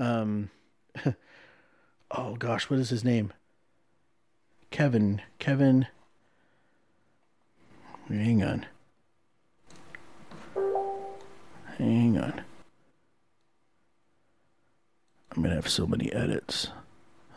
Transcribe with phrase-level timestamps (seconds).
[0.00, 0.48] Um,
[2.10, 3.34] oh gosh, what is his name?
[4.70, 5.20] Kevin.
[5.38, 5.86] Kevin.
[8.08, 8.66] Hang on.
[11.76, 12.42] Hang on.
[15.36, 16.68] I'm gonna have so many edits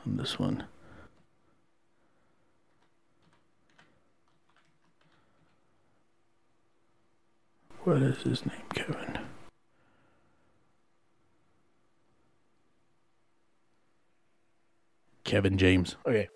[0.06, 0.64] on this one.
[7.84, 9.20] What is his name, Kevin?
[15.34, 15.96] Kevin James.
[16.08, 16.30] Okay.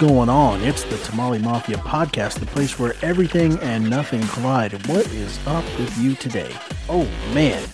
[0.00, 0.62] Going on?
[0.62, 4.72] It's the Tamale Mafia podcast, the place where everything and nothing collide.
[4.86, 6.50] What is up with you today?
[6.88, 7.68] Oh, man.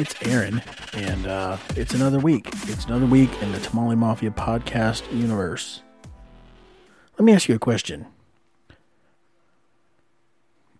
[0.00, 0.60] It's Aaron,
[0.94, 2.48] and uh, it's another week.
[2.64, 5.80] It's another week in the Tamale Mafia podcast universe.
[7.16, 8.06] Let me ask you a question.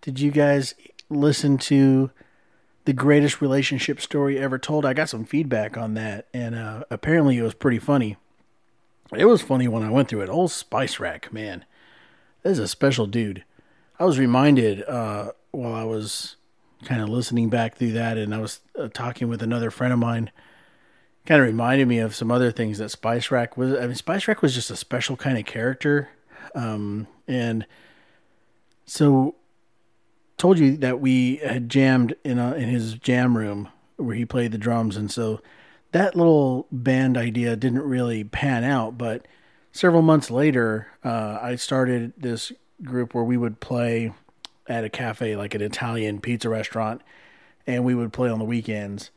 [0.00, 0.74] Did you guys
[1.08, 2.10] listen to
[2.84, 4.84] the greatest relationship story ever told.
[4.86, 8.16] I got some feedback on that, and uh, apparently it was pretty funny.
[9.14, 10.28] It was funny when I went through it.
[10.28, 11.64] Old Spice Rack, man,
[12.42, 13.44] this is a special dude.
[13.98, 16.36] I was reminded uh, while I was
[16.84, 19.98] kind of listening back through that, and I was uh, talking with another friend of
[19.98, 20.30] mine.
[21.24, 23.72] Kind of reminded me of some other things that Spice Rack was.
[23.74, 26.08] I mean, Spice Rack was just a special kind of character,
[26.54, 27.66] um, and
[28.84, 29.34] so
[30.36, 34.52] told you that we had jammed in a, in his jam room where he played
[34.52, 35.40] the drums, and so
[35.96, 38.98] that little band idea didn't really pan out.
[38.98, 39.26] But
[39.72, 42.52] several months later, uh, I started this
[42.82, 44.12] group where we would play
[44.66, 47.00] at a cafe, like an Italian pizza restaurant,
[47.66, 49.10] and we would play on the weekends.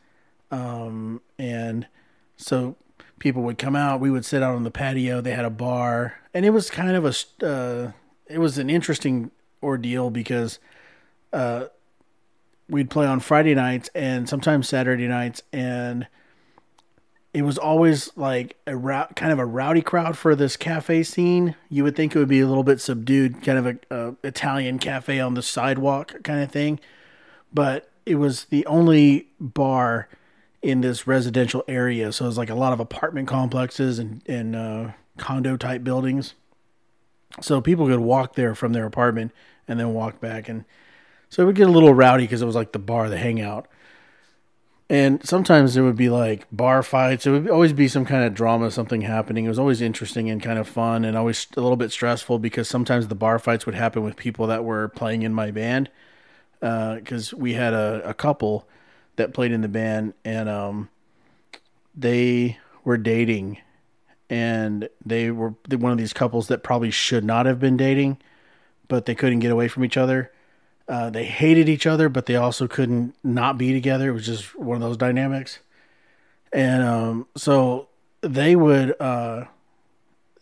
[0.51, 1.85] Um, and
[2.37, 2.77] so
[3.19, 3.99] people would come out.
[3.99, 5.19] We would sit out on the patio.
[5.19, 7.91] They had a bar, and it was kind of a uh,
[8.27, 10.59] it was an interesting ordeal because
[11.33, 11.65] uh,
[12.69, 16.07] we'd play on Friday nights and sometimes Saturday nights, and
[17.33, 18.77] it was always like a
[19.15, 21.55] kind of a rowdy crowd for this cafe scene.
[21.69, 24.79] You would think it would be a little bit subdued, kind of a, a Italian
[24.79, 26.79] cafe on the sidewalk kind of thing,
[27.53, 30.09] but it was the only bar
[30.61, 32.11] in this residential area.
[32.11, 36.33] So it was like a lot of apartment complexes and and uh, condo type buildings.
[37.41, 39.31] So people could walk there from their apartment
[39.67, 40.65] and then walk back and
[41.29, 43.67] so it would get a little rowdy because it was like the bar, the hangout.
[44.89, 47.27] And sometimes there would be like bar fights.
[47.27, 49.45] It would always be some kind of drama, something happening.
[49.45, 52.67] It was always interesting and kind of fun and always a little bit stressful because
[52.67, 55.91] sometimes the bar fights would happen with people that were playing in my band.
[56.59, 58.67] Because uh, we had a, a couple
[59.15, 60.89] that played in the band and um,
[61.95, 63.59] they were dating
[64.29, 68.17] and they were one of these couples that probably should not have been dating,
[68.87, 70.31] but they couldn't get away from each other
[70.89, 74.09] uh, they hated each other, but they also couldn't not be together.
[74.09, 75.59] It was just one of those dynamics.
[76.51, 77.89] And um, so
[78.21, 79.45] they would uh,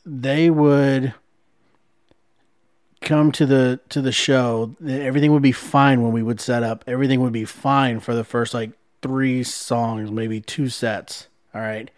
[0.06, 1.14] they would
[3.02, 4.74] come to the to the show.
[4.88, 6.86] Everything would be fine when we would set up.
[6.88, 8.72] Everything would be fine for the first like
[9.02, 11.28] three songs, maybe two sets.
[11.54, 11.92] All right.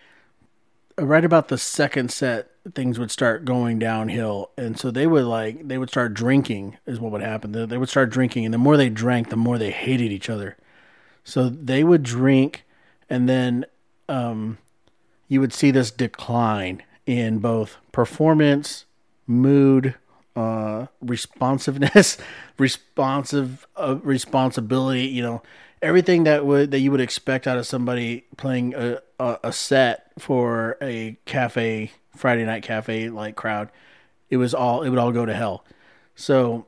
[1.00, 4.52] Right about the second set, things would start going downhill.
[4.58, 7.52] And so they would like they would start drinking is what would happen.
[7.52, 10.58] They would start drinking and the more they drank the more they hated each other.
[11.24, 12.66] So they would drink
[13.10, 13.66] and then
[14.08, 14.58] um,
[15.28, 18.86] you would see this decline in both performance
[19.26, 19.96] mood
[20.36, 22.18] uh, responsiveness
[22.58, 25.42] responsive uh, responsibility you know
[25.82, 30.12] everything that would that you would expect out of somebody playing a, a, a set
[30.20, 33.70] for a cafe Friday night cafe like crowd,
[34.30, 35.64] it was all it would all go to hell.
[36.16, 36.66] So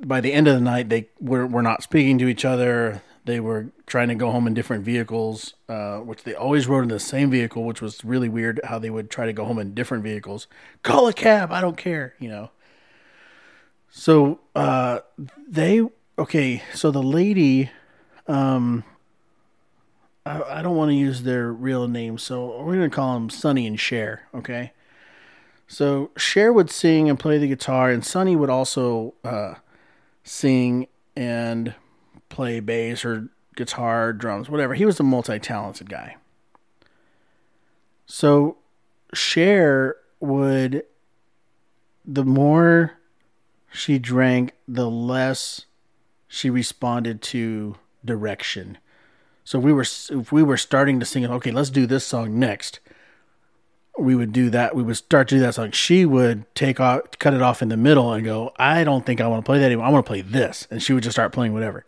[0.00, 3.02] by the end of the night, they were were not speaking to each other.
[3.26, 6.88] they were trying to go home in different vehicles, uh, which they always rode in
[6.88, 9.74] the same vehicle, which was really weird how they would try to go home in
[9.74, 10.46] different vehicles.
[10.82, 12.50] Call a cab, I don't care, you know.
[13.90, 15.00] So uh,
[15.48, 15.82] they
[16.18, 16.62] okay.
[16.74, 17.70] So the lady,
[18.28, 18.84] um,
[20.24, 23.66] I, I don't want to use their real names, so we're gonna call them Sonny
[23.66, 24.28] and Cher.
[24.34, 24.72] Okay.
[25.68, 29.54] So Cher would sing and play the guitar, and Sonny would also uh,
[30.22, 30.86] sing
[31.16, 31.74] and
[32.28, 34.74] play bass or guitar, drums, whatever.
[34.74, 36.16] He was a multi-talented guy.
[38.06, 38.58] So
[39.12, 40.84] Cher would
[42.04, 42.98] the more
[43.72, 45.66] she drank, the less
[46.28, 47.76] she responded to
[48.06, 48.78] direction.
[49.44, 52.80] So we were if we were starting to sing, okay, let's do this song next.
[53.98, 54.74] We would do that.
[54.74, 55.70] We would start to do that song.
[55.70, 59.20] She would take off, cut it off in the middle, and go, "I don't think
[59.20, 59.86] I want to play that anymore.
[59.86, 61.86] I want to play this." And she would just start playing whatever.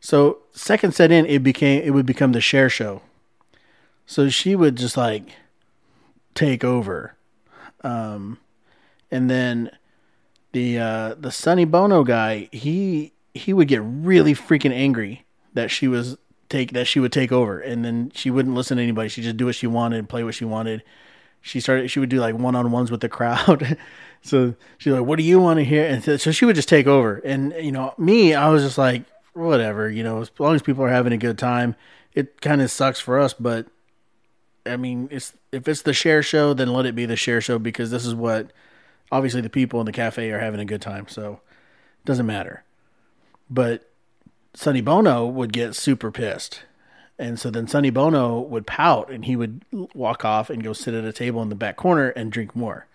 [0.00, 3.02] So second set in, it became it would become the Cher show.
[4.06, 5.30] So she would just like
[6.34, 7.16] take over,
[7.82, 8.38] um,
[9.10, 9.70] and then
[10.52, 15.24] the uh, the Sonny Bono guy, he he would get really freaking angry
[15.54, 16.16] that she was
[16.48, 19.08] take that she would take over, and then she wouldn't listen to anybody.
[19.08, 20.82] She just do what she wanted, play what she wanted.
[21.40, 21.90] She started.
[21.90, 23.78] She would do like one on ones with the crowd.
[24.22, 26.86] so she's like, "What do you want to hear?" And so she would just take
[26.86, 27.16] over.
[27.24, 30.84] And you know, me, I was just like, whatever, you know, as long as people
[30.84, 31.76] are having a good time,
[32.14, 33.66] it kind of sucks for us, but
[34.66, 37.58] I mean, it's if it's the Cher show, then let it be the Cher show
[37.58, 38.52] because this is what
[39.10, 41.40] obviously the people in the cafe are having a good time, so
[42.00, 42.64] it doesn't matter.
[43.50, 43.90] But
[44.54, 46.62] Sonny Bono would get super pissed.
[47.18, 49.64] And so then Sonny Bono would pout and he would
[49.94, 52.86] walk off and go sit at a table in the back corner and drink more.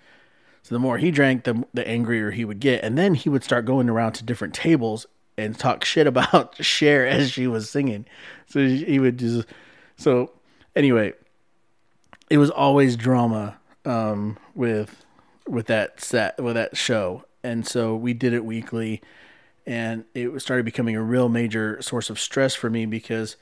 [0.63, 3.44] So the more he drank, the the angrier he would get, and then he would
[3.44, 5.06] start going around to different tables
[5.38, 8.06] and talk shit about Cher as she was singing.
[8.48, 9.48] So he would just
[9.96, 10.31] so
[10.75, 11.13] anyway,
[12.31, 15.06] it was always drama um, with
[15.48, 19.04] with that set with that show, and so we did it weekly,
[19.65, 23.35] and it started becoming a real major source of stress for me because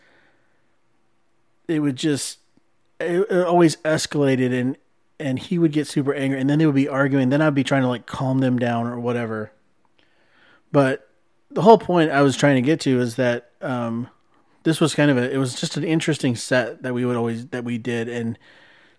[1.68, 2.40] it would just
[3.00, 4.78] it, it always escalated and
[5.20, 7.64] and he would get super angry and then they would be arguing then I'd be
[7.64, 9.52] trying to like calm them down or whatever
[10.72, 11.10] but
[11.52, 14.10] the whole point I was trying to get to is that um,
[14.64, 17.48] this was kind of a it was just an interesting set that we would always
[17.48, 18.38] that we did and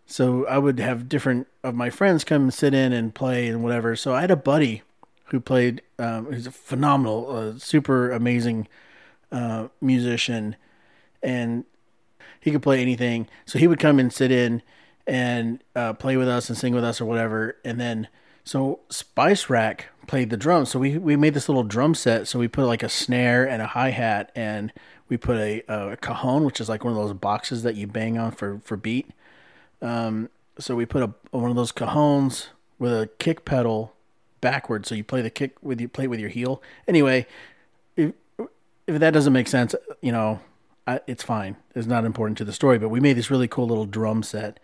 [0.06, 3.96] so I would have different of my friends come sit in and play and whatever.
[3.96, 4.82] So I had a buddy
[5.34, 8.68] who played um, he's a phenomenal, uh, super amazing
[9.32, 10.54] uh, musician,
[11.24, 11.64] and
[12.38, 13.26] he could play anything.
[13.44, 14.62] So he would come and sit in
[15.08, 18.06] and uh, play with us and sing with us or whatever, and then
[18.44, 20.70] so Spice Rack played the drums.
[20.70, 22.28] So we we made this little drum set.
[22.28, 24.72] So we put like a snare and a hi hat, and
[25.08, 28.18] we put a, a cajon, which is like one of those boxes that you bang
[28.18, 29.10] on for for beat.
[29.82, 30.30] Um,
[30.60, 33.94] so we put a one of those cajones with a kick pedal
[34.44, 34.88] backwards.
[34.88, 36.62] So you play the kick with you play with your heel.
[36.86, 37.26] Anyway,
[37.96, 38.12] if
[38.86, 40.40] if that doesn't make sense, you know,
[40.86, 41.56] I, it's fine.
[41.74, 42.78] It's not important to the story.
[42.78, 44.60] But we made this really cool little drum set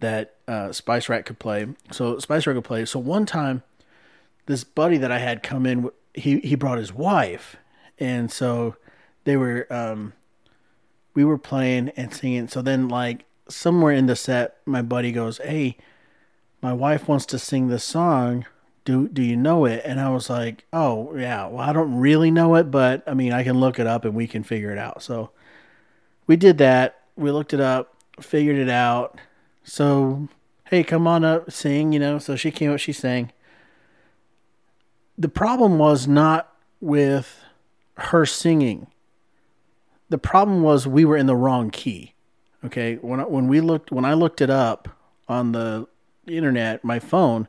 [0.00, 1.66] that uh, Spice Rack could play.
[1.90, 2.84] So Spice Rack could play.
[2.84, 3.62] So one time,
[4.44, 7.56] this buddy that I had come in, he he brought his wife,
[7.98, 8.76] and so
[9.24, 10.12] they were um,
[11.14, 12.48] we were playing and singing.
[12.48, 15.78] So then, like somewhere in the set, my buddy goes, "Hey,
[16.60, 18.44] my wife wants to sing this song."
[18.86, 19.82] Do, do you know it?
[19.84, 23.32] And I was like, oh, yeah, well, I don't really know it, but I mean,
[23.32, 25.02] I can look it up and we can figure it out.
[25.02, 25.30] So
[26.26, 27.02] we did that.
[27.16, 29.18] We looked it up, figured it out,
[29.68, 30.28] so,
[30.66, 32.20] hey, come on up, sing, you know.
[32.20, 33.32] So she came up, she sang.
[35.18, 37.40] The problem was not with
[37.96, 38.86] her singing.
[40.08, 42.14] The problem was we were in the wrong key.
[42.64, 44.88] Okay, when when we looked when I looked it up
[45.28, 45.88] on the
[46.28, 47.48] internet, my phone,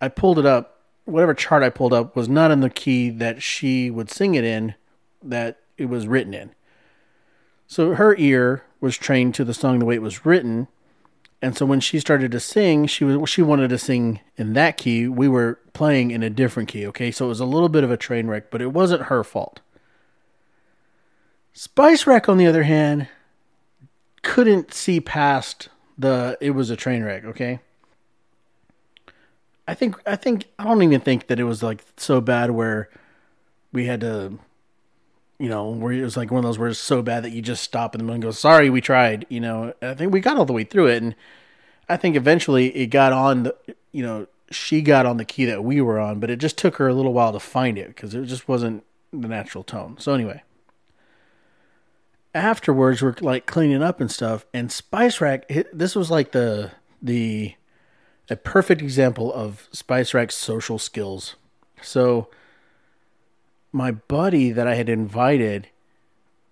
[0.00, 0.80] I pulled it up.
[1.04, 4.44] Whatever chart I pulled up was not in the key that she would sing it
[4.44, 4.74] in,
[5.22, 6.50] that it was written in.
[7.66, 10.68] So her ear was trained to the song the way it was written,
[11.42, 14.76] and so when she started to sing, she was she wanted to sing in that
[14.76, 15.06] key.
[15.06, 17.10] We were playing in a different key, okay?
[17.10, 19.60] So it was a little bit of a train wreck, but it wasn't her fault.
[21.52, 23.08] Spice Rack, on the other hand,
[24.22, 27.60] couldn't see past the it was a train wreck, okay?
[29.68, 32.88] I think I think I don't even think that it was like so bad where
[33.72, 34.38] we had to
[35.38, 37.42] you know, where it was like one of those where it's so bad that you
[37.42, 40.20] just stop in the middle and go, sorry, we tried, you know, I think we
[40.20, 41.02] got all the way through it.
[41.02, 41.14] And
[41.88, 43.56] I think eventually it got on the,
[43.92, 46.76] you know, she got on the key that we were on, but it just took
[46.76, 49.96] her a little while to find it because it just wasn't the natural tone.
[49.98, 50.42] So anyway,
[52.34, 56.70] afterwards we're like cleaning up and stuff and spice rack this was like the
[57.00, 57.54] the
[58.28, 61.36] a perfect example of spice rack's social skills
[61.80, 62.28] so
[63.72, 65.68] my buddy that i had invited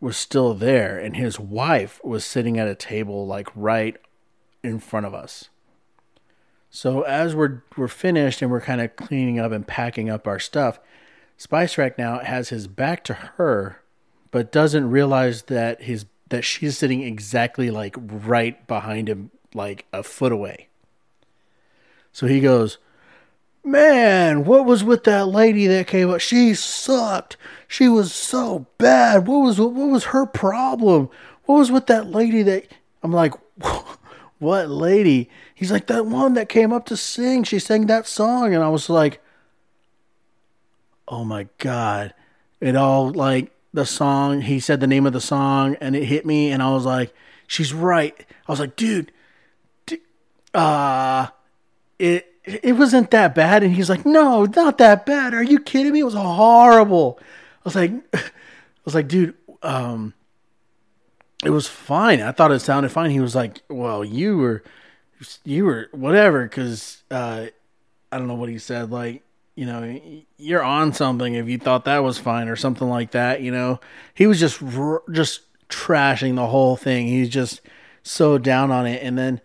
[0.01, 3.97] was still there and his wife was sitting at a table like right
[4.63, 5.49] in front of us
[6.71, 10.39] so as we're we're finished and we're kind of cleaning up and packing up our
[10.39, 10.79] stuff
[11.37, 13.81] spice rack now has his back to her
[14.31, 20.03] but doesn't realize that his that she's sitting exactly like right behind him, like a
[20.03, 20.69] foot away.
[22.15, 22.79] So he goes,
[23.65, 26.21] Man, what was with that lady that came up?
[26.21, 27.37] She sucked.
[27.67, 29.27] She was so bad.
[29.27, 31.11] What was what was her problem?
[31.45, 32.69] What was with that lady that
[33.03, 33.35] I'm like,
[34.39, 35.29] what lady?
[35.55, 37.43] He's like that one that came up to sing.
[37.43, 39.21] She sang that song, and I was like,
[41.09, 42.15] oh my god!
[42.61, 44.43] It all like the song.
[44.43, 47.13] He said the name of the song, and it hit me, and I was like,
[47.47, 48.15] "She's right."
[48.47, 49.11] I was like, "Dude,
[50.53, 51.29] uh,
[51.99, 55.35] it it wasn't that bad." And he's like, "No, not that bad.
[55.35, 56.01] Are you kidding me?
[56.01, 57.25] It was horrible." I
[57.65, 58.21] was like, "I
[58.85, 60.15] was like, dude, um."
[61.45, 62.23] It was fine.
[62.23, 63.11] I thought it sounded fine.
[63.11, 64.63] He was like, "Well, you were,
[65.45, 67.47] you were whatever," because uh,
[68.11, 68.91] I don't know what he said.
[68.91, 69.23] Like
[69.57, 70.01] you know,
[70.37, 73.41] you're on something if you thought that was fine or something like that.
[73.41, 73.81] You know,
[74.15, 74.61] he was just
[75.13, 77.07] just trashing the whole thing.
[77.07, 77.61] He's just
[78.03, 79.41] so down on it, and then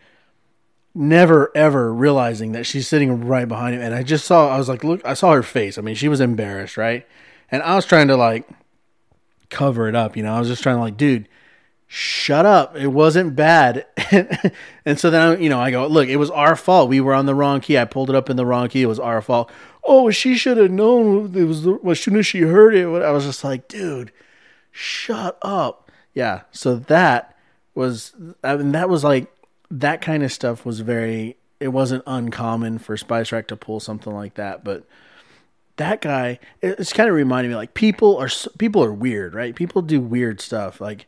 [0.93, 3.81] never ever realizing that she's sitting right behind him.
[3.81, 5.77] And I just saw, I was like, look, I saw her face.
[5.77, 7.05] I mean, she was embarrassed, right?
[7.51, 8.47] And I was trying to like
[9.49, 10.17] cover it up.
[10.17, 11.27] You know, I was just trying to like, dude
[11.91, 12.77] shut up.
[12.77, 13.87] It wasn't bad.
[14.85, 16.87] and so then, I, you know, I go, look, it was our fault.
[16.87, 17.77] We were on the wrong key.
[17.77, 18.83] I pulled it up in the wrong key.
[18.83, 19.51] It was our fault.
[19.83, 22.85] Oh, she should have known it was the, as soon as she heard it.
[22.85, 24.11] I was just like, dude,
[24.71, 25.91] shut up.
[26.13, 26.41] Yeah.
[26.51, 27.35] So that
[27.73, 29.33] was, I mean, that was like,
[29.71, 34.13] that kind of stuff was very, it wasn't uncommon for Spice Rack to pull something
[34.13, 34.63] like that.
[34.63, 34.85] But
[35.77, 39.55] that guy, it's kind of reminding me like people are, people are weird, right?
[39.55, 40.81] People do weird stuff.
[40.81, 41.05] Like,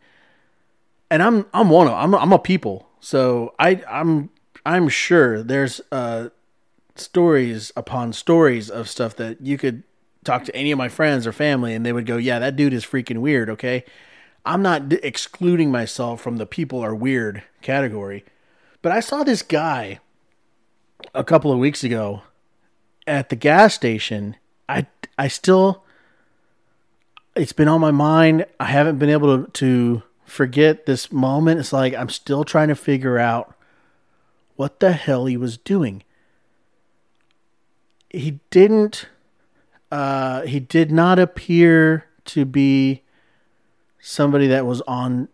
[1.11, 4.29] and I'm I'm one of I'm I'm a people, so I I'm
[4.65, 6.29] I'm sure there's uh
[6.95, 9.83] stories upon stories of stuff that you could
[10.23, 12.73] talk to any of my friends or family, and they would go, "Yeah, that dude
[12.73, 13.83] is freaking weird." Okay,
[14.45, 18.23] I'm not d- excluding myself from the people are weird category,
[18.81, 19.99] but I saw this guy
[21.13, 22.23] a couple of weeks ago
[23.05, 24.35] at the gas station.
[24.67, 25.83] I I still
[27.35, 28.45] it's been on my mind.
[28.59, 31.59] I haven't been able to, to forget this moment.
[31.59, 33.55] It's like I'm still trying to figure out
[34.55, 36.03] what the hell he was doing.
[38.09, 39.07] He didn't
[39.91, 43.03] uh he did not appear to be
[43.99, 45.27] somebody that was on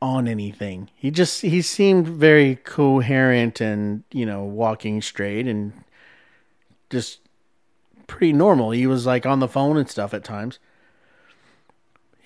[0.00, 0.90] on anything.
[0.94, 5.72] He just he seemed very coherent and, you know, walking straight and
[6.90, 7.20] just
[8.06, 8.70] pretty normal.
[8.70, 10.58] He was like on the phone and stuff at times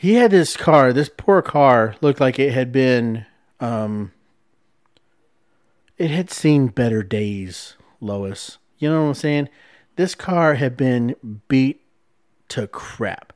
[0.01, 0.93] he had this car.
[0.93, 3.27] This poor car looked like it had been,
[3.59, 4.13] um,
[5.97, 8.59] it had seen better days, Lois.
[8.79, 9.49] You know what I'm saying?
[9.97, 11.17] This car had been
[11.49, 11.81] beat
[12.51, 13.33] to crap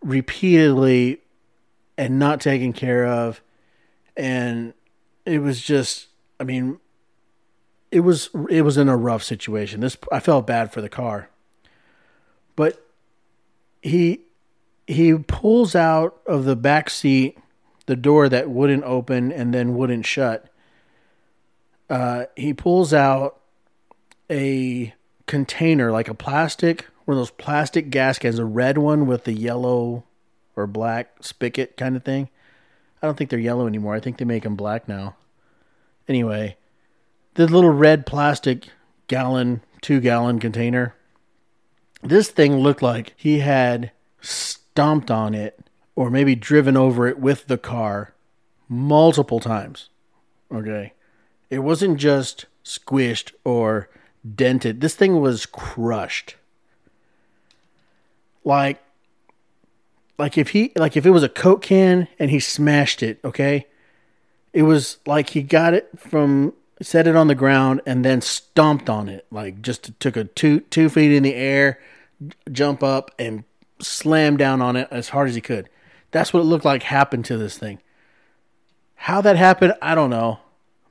[0.00, 1.20] repeatedly
[1.98, 3.42] and not taken care of.
[4.16, 4.72] And
[5.26, 6.06] it was just,
[6.40, 6.78] I mean,
[7.90, 9.80] it was it was in a rough situation.
[9.80, 11.28] This I felt bad for the car.
[12.56, 12.86] But
[13.82, 14.20] he
[14.86, 17.38] he pulls out of the back seat
[17.86, 20.46] the door that wouldn't open and then wouldn't shut.
[21.90, 23.40] Uh, he pulls out
[24.30, 24.94] a
[25.26, 29.32] container, like a plastic, one of those plastic gas cans, a red one with the
[29.32, 30.04] yellow
[30.58, 32.28] or black spigot kind of thing.
[33.00, 33.94] I don't think they're yellow anymore.
[33.94, 35.16] I think they make them black now.
[36.08, 36.56] Anyway,
[37.34, 38.68] the little red plastic
[39.06, 40.94] gallon, two gallon container.
[42.02, 45.60] This thing looked like he had stomped on it
[45.94, 48.14] or maybe driven over it with the car
[48.68, 49.88] multiple times.
[50.52, 50.92] Okay.
[51.50, 53.88] It wasn't just squished or
[54.34, 54.80] dented.
[54.80, 56.36] This thing was crushed.
[58.44, 58.82] Like
[60.18, 63.66] like if he like if it was a coke can and he smashed it, okay?
[64.52, 68.90] It was like he got it from set it on the ground and then stomped
[68.90, 69.26] on it.
[69.30, 71.80] Like just took a two two feet in the air,
[72.50, 73.44] jump up and
[73.80, 75.68] slam down on it as hard as he could.
[76.10, 77.80] That's what it looked like happened to this thing.
[78.96, 80.40] How that happened, I don't know.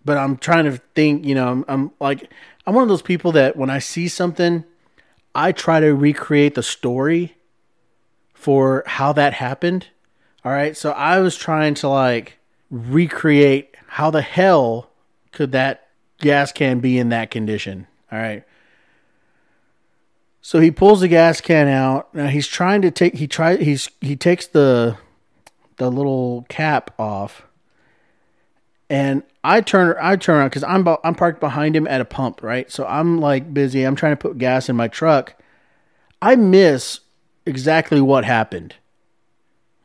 [0.06, 2.32] But I'm trying to think, you know, I'm, I'm like,
[2.66, 4.64] I'm one of those people that when I see something,
[5.36, 7.37] I try to recreate the story
[8.38, 9.88] for how that happened.
[10.46, 10.77] All right.
[10.77, 12.38] So I was trying to like
[12.70, 14.91] recreate how the hell
[15.32, 15.88] could that
[16.20, 17.88] gas can be in that condition.
[18.12, 18.44] All right.
[20.41, 22.13] So he pulls the gas can out.
[22.13, 24.98] Now he's trying to take he try he's he takes the
[25.77, 27.41] the little cap off.
[28.89, 32.44] And I turn I turn around cuz I'm I'm parked behind him at a pump,
[32.44, 32.72] right?
[32.72, 33.84] So I'm like busy.
[33.84, 35.34] I'm trying to put gas in my truck.
[36.22, 37.01] I miss
[37.48, 38.75] exactly what happened.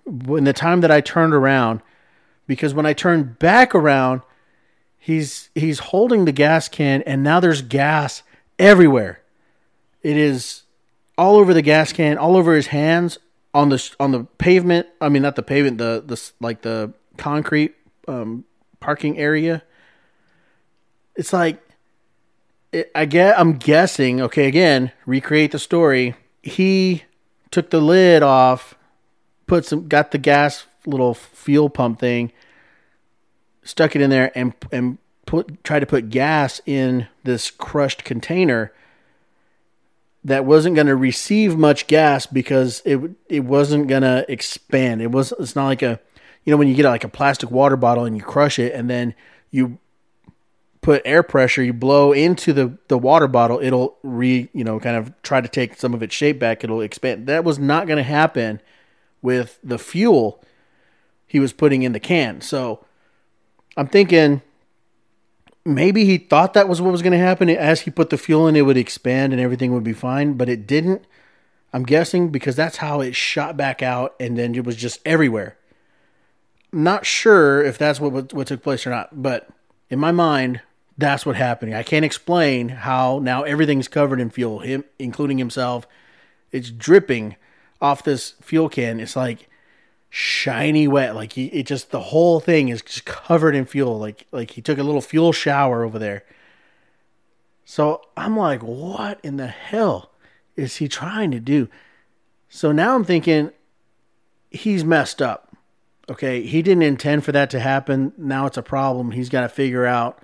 [0.05, 1.81] When the time that I turned around
[2.47, 4.23] because when I turned back around,
[4.99, 8.23] he's he's holding the gas can and now there's gas
[8.59, 9.23] everywhere.
[10.03, 10.63] It is
[11.17, 13.19] all over the gas can, all over his hands,
[13.55, 14.87] on the on the pavement.
[15.01, 17.75] I mean, not the pavement, the the like the concrete
[18.09, 18.45] um,
[18.81, 19.63] parking area.
[21.15, 21.63] It's like
[22.73, 23.39] it, I get.
[23.39, 24.21] I'm guessing.
[24.21, 26.15] Okay, again, recreate the story.
[26.43, 27.05] He
[27.53, 28.75] took the lid off,
[29.47, 32.33] put some, got the gas little fuel pump thing,
[33.63, 38.73] stuck it in there, and and put tried to put gas in this crushed container
[40.25, 45.03] that wasn't going to receive much gas because it it wasn't going to expand.
[45.03, 46.01] It was it's not like a
[46.45, 48.91] you know when you get like a plastic water bottle and you crush it and
[48.91, 49.15] then
[49.51, 49.79] you
[50.83, 54.97] put air pressure, you blow into the the water bottle, it'll re you know kind
[54.97, 56.63] of try to take some of its shape back.
[56.63, 57.27] It'll expand.
[57.27, 58.61] That was not going to happen
[59.23, 60.45] with the fuel
[61.27, 62.43] he was putting in the can.
[62.43, 62.85] So
[63.77, 64.43] I'm thinking
[65.65, 67.49] maybe he thought that was what was going to happen.
[67.49, 70.49] As he put the fuel in, it would expand and everything would be fine, but
[70.49, 71.07] it didn't.
[71.73, 75.57] I'm guessing because that's how it shot back out and then it was just everywhere.
[76.71, 79.49] Not sure if that's what what took place or not, but
[79.89, 80.61] in my mind,
[80.99, 81.75] that's what happened.
[81.75, 85.87] I can't explain how now everything's covered in fuel, him including himself.
[86.51, 87.37] It's dripping
[87.81, 89.01] off this fuel can.
[89.01, 89.49] It's like
[90.11, 91.15] shiny wet.
[91.15, 93.99] Like he, it just the whole thing is just covered in fuel.
[93.99, 96.25] Like like he took a little fuel shower over there.
[97.65, 100.11] So I'm like, what in the hell
[100.57, 101.69] is he trying to do?
[102.49, 103.51] So now I'm thinking
[104.51, 105.57] he's messed up.
[106.11, 108.13] Okay, he didn't intend for that to happen.
[108.19, 109.13] Now it's a problem.
[109.13, 110.23] He's got to figure out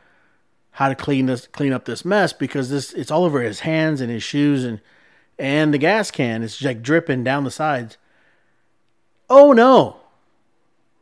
[0.78, 4.00] how to clean this clean up this mess because this it's all over his hands
[4.00, 4.80] and his shoes and
[5.36, 7.98] and the gas can is like dripping down the sides.
[9.28, 9.96] Oh no.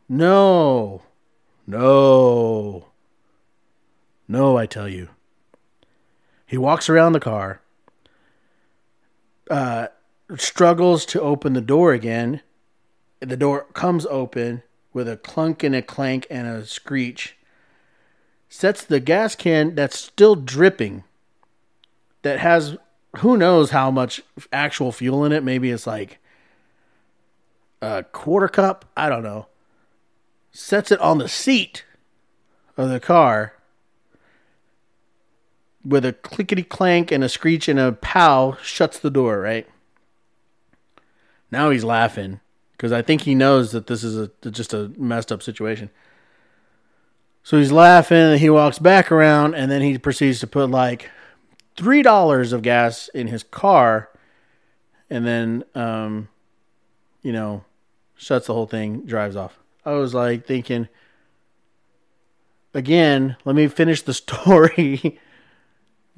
[0.08, 1.02] No.
[1.66, 2.86] No.
[4.26, 5.10] No, I tell you.
[6.46, 7.60] He walks around the car,
[9.50, 9.88] uh,
[10.36, 12.40] struggles to open the door again.
[13.20, 14.62] The door comes open
[14.94, 17.35] with a clunk and a clank and a screech.
[18.48, 21.04] Sets the gas can that's still dripping,
[22.22, 22.76] that has
[23.18, 25.42] who knows how much actual fuel in it.
[25.42, 26.18] Maybe it's like
[27.82, 29.46] a quarter cup, I don't know,
[30.52, 31.84] sets it on the seat
[32.76, 33.54] of the car
[35.84, 39.68] with a clickety clank and a screech and a pow, shuts the door, right?
[41.50, 42.40] Now he's laughing
[42.72, 45.90] because I think he knows that this is a just a messed up situation.
[47.46, 51.12] So he's laughing and he walks back around and then he proceeds to put like
[51.76, 54.08] three dollars of gas in his car
[55.08, 56.26] and then um
[57.22, 57.64] you know
[58.16, 59.60] shuts the whole thing, drives off.
[59.84, 60.88] I was like thinking,
[62.74, 65.20] again, let me finish the story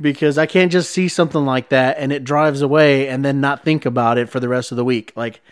[0.01, 3.65] because I can't just see something like that and it drives away and then not
[3.65, 5.13] think about it for the rest of the week.
[5.15, 5.43] Like,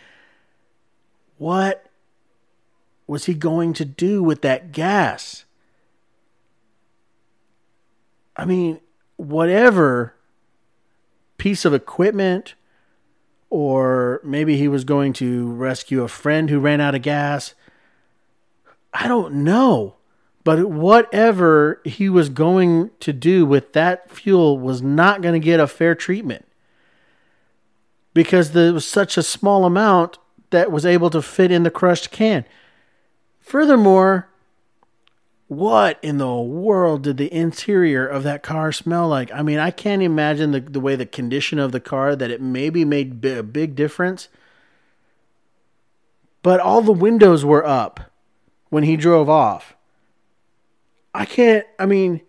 [1.37, 1.85] what
[3.07, 5.43] was he going to do with that gas?
[8.37, 8.81] I mean,
[9.17, 10.15] whatever
[11.39, 12.55] piece of equipment
[13.51, 17.55] or maybe he was going to rescue a friend who ran out of gas.
[18.93, 19.97] I don't know.
[20.45, 25.59] But whatever he was going to do with that fuel was not going to get
[25.59, 26.45] a fair treatment
[28.15, 30.19] because there was such a small amount
[30.51, 32.45] that was able to fit in the crushed can.
[33.41, 34.29] Furthermore,
[35.49, 39.33] what in the world did the interior of that car smell like?
[39.33, 42.41] I mean, I can't imagine the, the way the condition of the car that it
[42.41, 44.29] maybe made a big difference.
[46.43, 48.01] But all the windows were up
[48.71, 49.77] when he drove off.
[51.15, 52.23] I can't, I mean,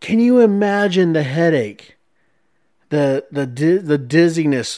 [0.00, 1.96] can you imagine the headache,
[2.90, 4.76] the the the dizziness,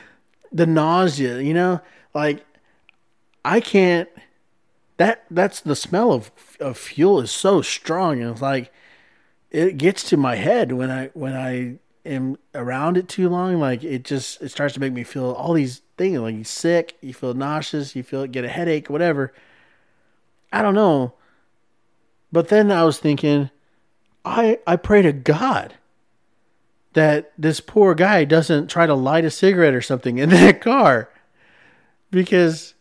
[0.52, 1.80] the nausea, you know?
[2.14, 2.44] Like
[3.44, 4.08] I can't
[4.96, 8.72] that that's the smell of of fuel is so strong and it's like
[9.50, 13.82] it gets to my head when I when I am around it too long, like
[13.82, 16.18] it just it starts to make me feel all these things.
[16.18, 19.32] Like you sick, you feel nauseous, you feel get a headache, whatever.
[20.52, 21.14] I don't know.
[22.32, 23.50] But then I was thinking,
[24.24, 25.74] I I pray to God
[26.92, 31.10] that this poor guy doesn't try to light a cigarette or something in that car
[32.10, 32.74] because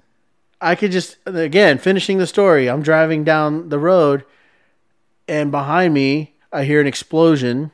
[0.61, 2.69] I could just again finishing the story.
[2.69, 4.25] I'm driving down the road,
[5.27, 7.71] and behind me I hear an explosion,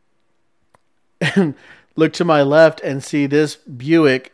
[1.20, 1.54] and
[1.94, 4.32] look to my left and see this Buick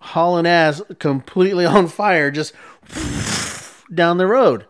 [0.00, 2.52] hauling ass completely on fire just
[3.94, 4.66] down the road.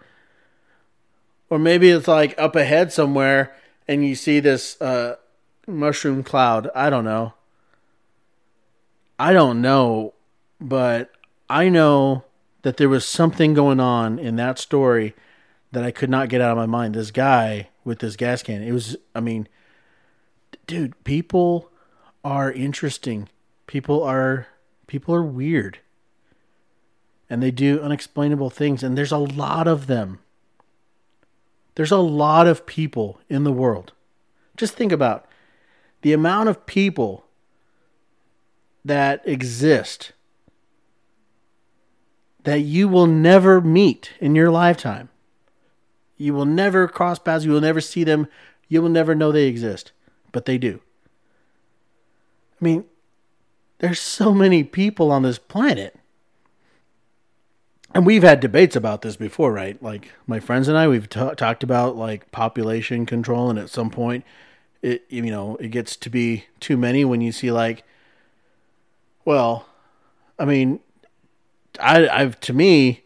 [1.51, 3.55] Or maybe it's like up ahead somewhere
[3.87, 5.17] and you see this uh,
[5.67, 6.71] mushroom cloud.
[6.75, 7.35] I don't know.
[9.19, 10.15] I don't know,
[10.61, 11.11] but
[11.51, 12.25] I know
[12.63, 15.15] that there was something going on in that story
[15.73, 16.95] that I could not get out of my mind.
[16.95, 18.63] This guy with this gas can.
[18.63, 19.49] It was, I mean,
[20.67, 21.71] dude, people
[22.25, 23.29] are interesting.
[23.67, 24.47] People are
[24.87, 25.79] people are weird.
[27.29, 30.21] And they do unexplainable things and there's a lot of them.
[31.75, 33.93] There's a lot of people in the world.
[34.57, 35.27] Just think about
[36.03, 37.25] the amount of people
[38.85, 40.13] that exist
[42.45, 45.09] that you will never meet in your lifetime.
[46.17, 48.29] You will never cross paths, you will never see them,
[48.69, 49.93] you will never know they exist,
[50.31, 50.81] but they do.
[52.61, 52.85] I mean,
[53.79, 55.99] there's so many people on this planet.
[57.95, 59.83] And we've had debates about this before, right?
[59.83, 63.91] Like my friends and I, we've t- talked about like population control, and at some
[63.91, 64.25] point,
[64.81, 67.85] it you know it gets to be too many when you see like,
[69.25, 69.67] well,
[70.39, 70.81] I mean,
[71.81, 73.03] I I've to me,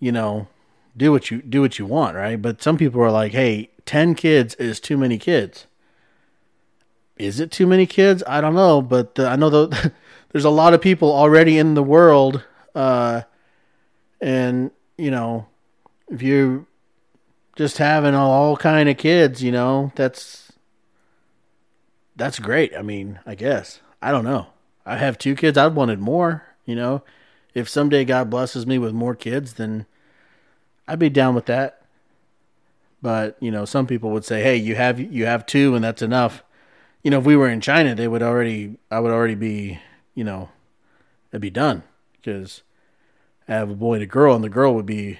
[0.00, 0.48] you know,
[0.96, 2.40] do what you do what you want, right?
[2.40, 5.66] But some people are like, hey, ten kids is too many kids
[7.18, 8.22] is it too many kids?
[8.26, 9.92] I don't know, but uh, I know the,
[10.32, 12.44] there's a lot of people already in the world,
[12.74, 13.22] uh,
[14.20, 15.46] and you know,
[16.08, 16.64] if you're
[17.56, 20.52] just having all kind of kids, you know, that's
[22.16, 22.74] that's great.
[22.76, 24.48] I mean, I guess I don't know.
[24.86, 25.58] I have two kids.
[25.58, 26.44] I wanted more.
[26.64, 27.02] You know,
[27.54, 29.86] if someday God blesses me with more kids, then
[30.86, 31.82] I'd be down with that.
[33.00, 36.02] But you know, some people would say, "Hey, you have you have two, and that's
[36.02, 36.42] enough."
[37.02, 39.80] you know, if we were in China, they would already, I would already be,
[40.14, 40.50] you know,
[41.30, 41.82] it'd be done
[42.16, 42.62] because
[43.46, 45.18] I have a boy and a girl, and the girl would be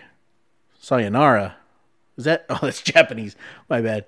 [0.78, 1.56] sayonara.
[2.16, 2.46] Is that?
[2.50, 3.36] Oh, that's Japanese.
[3.68, 4.06] My bad.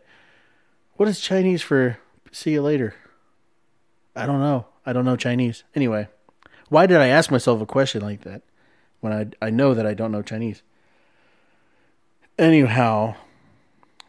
[0.95, 1.99] What is Chinese for
[2.33, 2.95] see you later?
[4.17, 4.67] I don't know.
[4.85, 5.63] I don't know Chinese.
[5.75, 6.09] Anyway,
[6.71, 8.41] why did I ask myself a question like that
[9.01, 10.63] when I I know that I don't know Chinese?
[12.39, 13.17] Anyhow,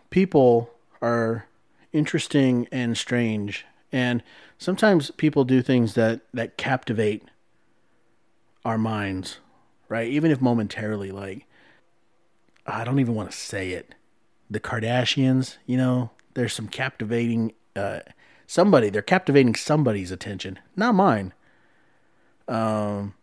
[0.10, 0.70] people
[1.02, 1.48] are
[1.92, 3.66] interesting and strange.
[3.92, 4.24] And
[4.58, 7.24] sometimes people do things that, that captivate
[8.64, 9.40] our minds,
[9.90, 10.08] right?
[10.08, 11.46] Even if momentarily, like,
[12.66, 13.96] I don't even want to say it.
[14.50, 18.02] The Kardashians, you know, there's some captivating, uh,
[18.48, 21.34] somebody, they're captivating somebody's attention, not mine.
[22.48, 23.14] Um,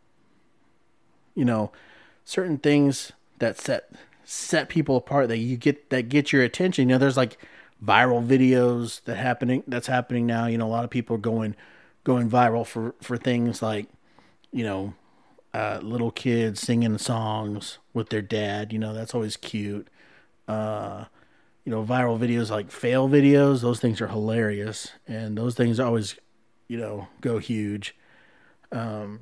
[1.34, 1.72] you know,
[2.24, 3.90] certain things that set
[4.24, 6.88] set people apart that you get that get your attention.
[6.88, 7.38] You know, there's like
[7.84, 10.46] viral videos that happening that's happening now.
[10.46, 11.54] You know, a lot of people are going
[12.04, 13.86] going viral for for things like
[14.52, 14.94] you know
[15.54, 18.72] uh, little kids singing songs with their dad.
[18.72, 19.88] You know, that's always cute.
[20.46, 21.04] Uh,
[21.64, 23.60] you know, viral videos like fail videos.
[23.60, 26.16] Those things are hilarious, and those things always
[26.68, 27.94] you know go huge.
[28.70, 29.20] Um,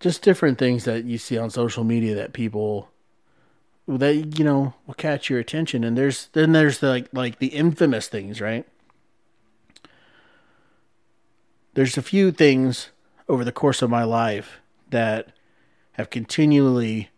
[0.00, 2.88] just different things that you see on social media that people
[3.86, 5.82] that you know will catch your attention.
[5.82, 8.66] And there's then there's the, like like the infamous things right?
[11.74, 12.90] There's a few things
[13.28, 14.58] over the course of my life
[14.90, 15.28] that
[15.92, 17.10] have continually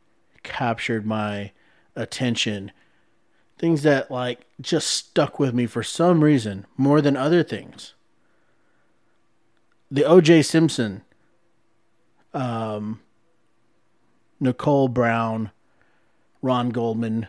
[0.43, 1.53] captured my
[1.97, 2.73] attention.
[3.59, 7.95] Things that like just stuck with me for some reason more than other things
[9.91, 11.03] the oj simpson
[12.33, 13.01] um
[14.39, 15.51] nicole brown
[16.43, 17.29] Ron Goldman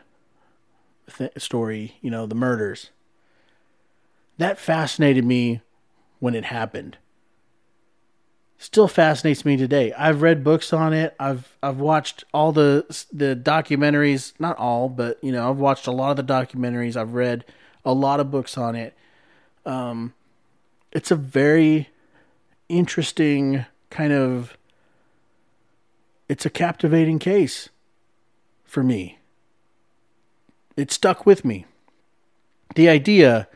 [1.17, 2.91] th- story, you know, the murders.
[4.38, 5.62] That fascinated me
[6.19, 6.97] when it happened.
[8.58, 9.91] Still fascinates me today.
[9.93, 11.15] I've read books on it.
[11.19, 15.91] I've I've watched all the the documentaries, not all, but you know, I've watched a
[15.91, 16.95] lot of the documentaries.
[16.95, 17.43] I've read
[17.84, 18.95] a lot of books on it.
[19.65, 20.13] Um,
[20.91, 21.89] it's a very
[22.72, 24.58] interesting kind of
[26.30, 27.70] it's a captivating case
[28.64, 29.20] for me.
[30.78, 31.66] It stuck with me.
[32.76, 33.50] The idea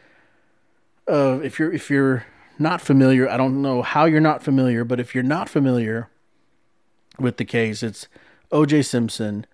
[1.07, 2.25] of if you're if you're
[2.59, 6.09] not familiar, I don't know how you're not familiar, but if you're not familiar
[7.17, 8.07] with the case, it's
[8.51, 8.81] O.J.
[8.83, 9.45] Simpson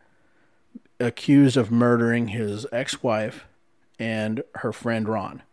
[0.99, 3.45] accused of murdering his ex-wife
[3.99, 5.43] and her friend Ron.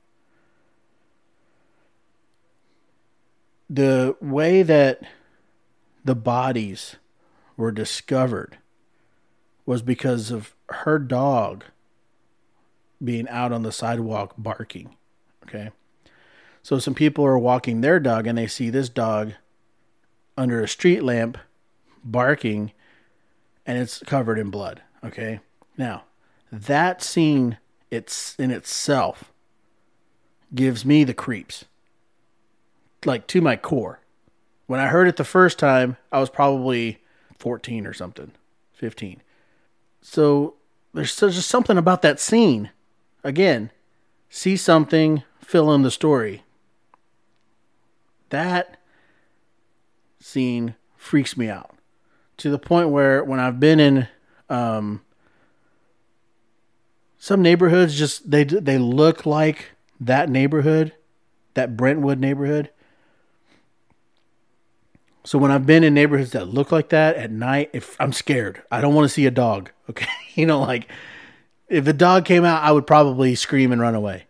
[3.71, 5.03] The way that
[6.05, 6.97] the bodies
[7.57, 8.59] were discovered
[9.67, 11.65] was because of her dog
[13.03, 14.97] being out on the sidewalk barking.
[15.45, 15.71] Okay.
[16.63, 19.33] So some people are walking their dog and they see this dog
[20.37, 21.39] under a street lamp
[22.05, 22.73] barking
[23.67, 24.83] and it's covered in blood.
[25.05, 25.41] Okay.
[25.77, 26.05] Now,
[26.51, 27.59] that scene
[27.91, 29.33] it's in itself
[30.55, 31.65] gives me the creeps.
[33.05, 34.01] Like to my core.
[34.67, 36.99] When I heard it the first time, I was probably
[37.39, 38.33] 14 or something,
[38.75, 39.23] 15.
[40.03, 40.55] So
[40.93, 42.71] there's just something about that scene.
[43.25, 43.71] Again,
[44.29, 46.43] see something, fill in the story.
[48.31, 48.79] That
[50.21, 51.75] scene freaks me out
[52.37, 54.09] to the point where when I've been in
[54.49, 55.03] um,
[57.19, 60.93] some neighborhoods, just they they look like that neighborhood,
[61.55, 62.71] that Brentwood neighborhood.
[65.25, 68.63] So when I've been in neighborhoods that look like that at night, if I'm scared,
[68.71, 69.71] I don't want to see a dog.
[69.91, 70.87] Okay, you know, like
[71.69, 74.27] if a dog came out, I would probably scream and run away.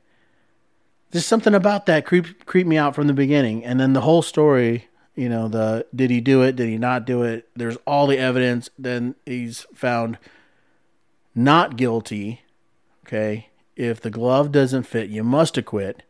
[1.11, 4.22] There's something about that creep creep me out from the beginning, and then the whole
[4.22, 4.88] story.
[5.16, 6.55] You know, the did he do it?
[6.55, 7.48] Did he not do it?
[7.57, 8.70] There's all the evidence.
[8.79, 10.16] Then he's found
[11.35, 12.42] not guilty.
[13.05, 16.05] Okay, if the glove doesn't fit, you must acquit.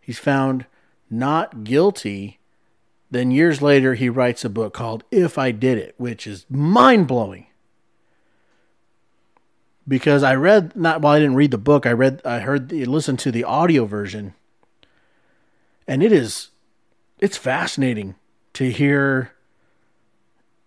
[0.00, 0.66] He's found
[1.08, 2.40] not guilty
[3.12, 7.06] then years later, he writes a book called If I Did It, which is mind
[7.06, 7.46] blowing.
[9.86, 11.84] Because I read not well, I didn't read the book.
[11.84, 14.32] I read, I heard, listened to the audio version,
[15.86, 16.48] and it is,
[17.18, 18.14] it's fascinating
[18.54, 19.32] to hear,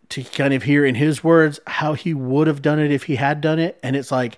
[0.10, 3.16] to kind of hear in his words how he would have done it if he
[3.16, 4.38] had done it, and it's like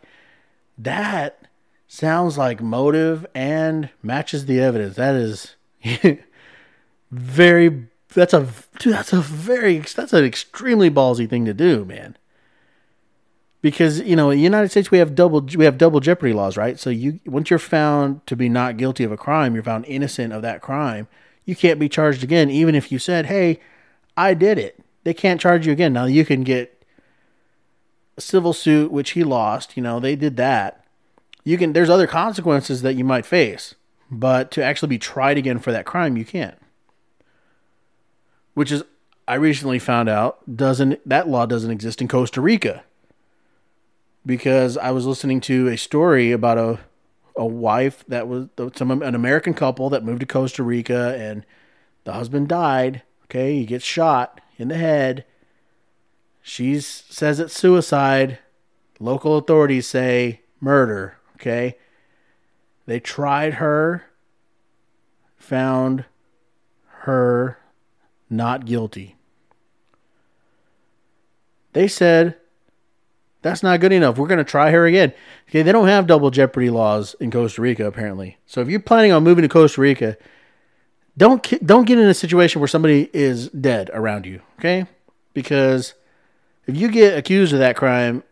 [0.77, 1.41] that
[1.89, 4.95] sounds like motive and matches the evidence.
[4.95, 5.55] That is
[7.11, 7.87] very
[8.17, 8.47] that's a
[8.79, 12.17] dude, that's a very that's an extremely ballsy thing to do, man.
[13.61, 16.57] Because you know, in the United States we have double we have double jeopardy laws,
[16.57, 16.79] right?
[16.79, 20.33] So you once you're found to be not guilty of a crime, you're found innocent
[20.33, 21.07] of that crime.
[21.45, 23.59] You can't be charged again, even if you said, "Hey,
[24.17, 25.93] I did it." They can't charge you again.
[25.93, 26.83] Now you can get
[28.17, 29.77] a civil suit, which he lost.
[29.77, 30.83] You know, they did that.
[31.43, 31.73] You can.
[31.73, 33.75] There's other consequences that you might face,
[34.09, 36.57] but to actually be tried again for that crime, you can't
[38.57, 38.83] which is
[39.27, 42.83] I recently found out doesn't that law doesn't exist in Costa Rica.
[44.25, 46.79] Because I was listening to a story about a
[47.35, 51.45] a wife that was some an American couple that moved to Costa Rica and
[52.03, 53.03] the husband died.
[53.25, 55.23] Okay, he gets shot in the head.
[56.41, 58.39] She says it's suicide.
[58.99, 61.17] Local authorities say murder.
[61.35, 61.77] Okay,
[62.87, 64.05] they tried her,
[65.37, 66.05] found
[67.01, 67.59] her
[68.29, 69.15] not guilty.
[71.73, 72.35] They said
[73.41, 74.17] that's not good enough.
[74.17, 75.13] We're going to try her again.
[75.47, 78.37] Okay, they don't have double jeopardy laws in Costa Rica apparently.
[78.45, 80.17] So if you're planning on moving to Costa Rica,
[81.17, 84.85] don't don't get in a situation where somebody is dead around you, okay?
[85.33, 85.93] Because
[86.65, 88.23] if you get accused of that crime,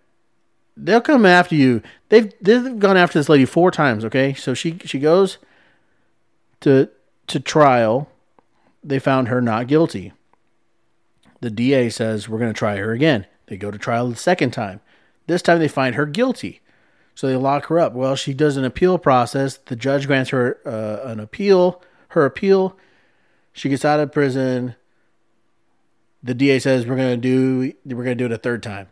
[0.76, 1.82] they'll come after you.
[2.10, 4.34] They've they've gone after this lady four times, okay?
[4.34, 5.38] So she she goes
[6.62, 6.90] to
[7.28, 8.10] to trial
[8.86, 10.14] they found her not guilty.
[11.42, 13.26] The DA says, We're going to try her again.
[13.48, 14.82] They go to trial the second time.
[15.28, 16.62] This time they find her guilty.
[17.16, 17.94] So they lock her up.
[17.94, 19.58] Well, she does an appeal process.
[19.58, 22.78] The judge grants her uh, an appeal, her appeal.
[23.54, 24.76] She gets out of prison.
[26.22, 28.88] The DA says we're going to do we're going to do it a third time.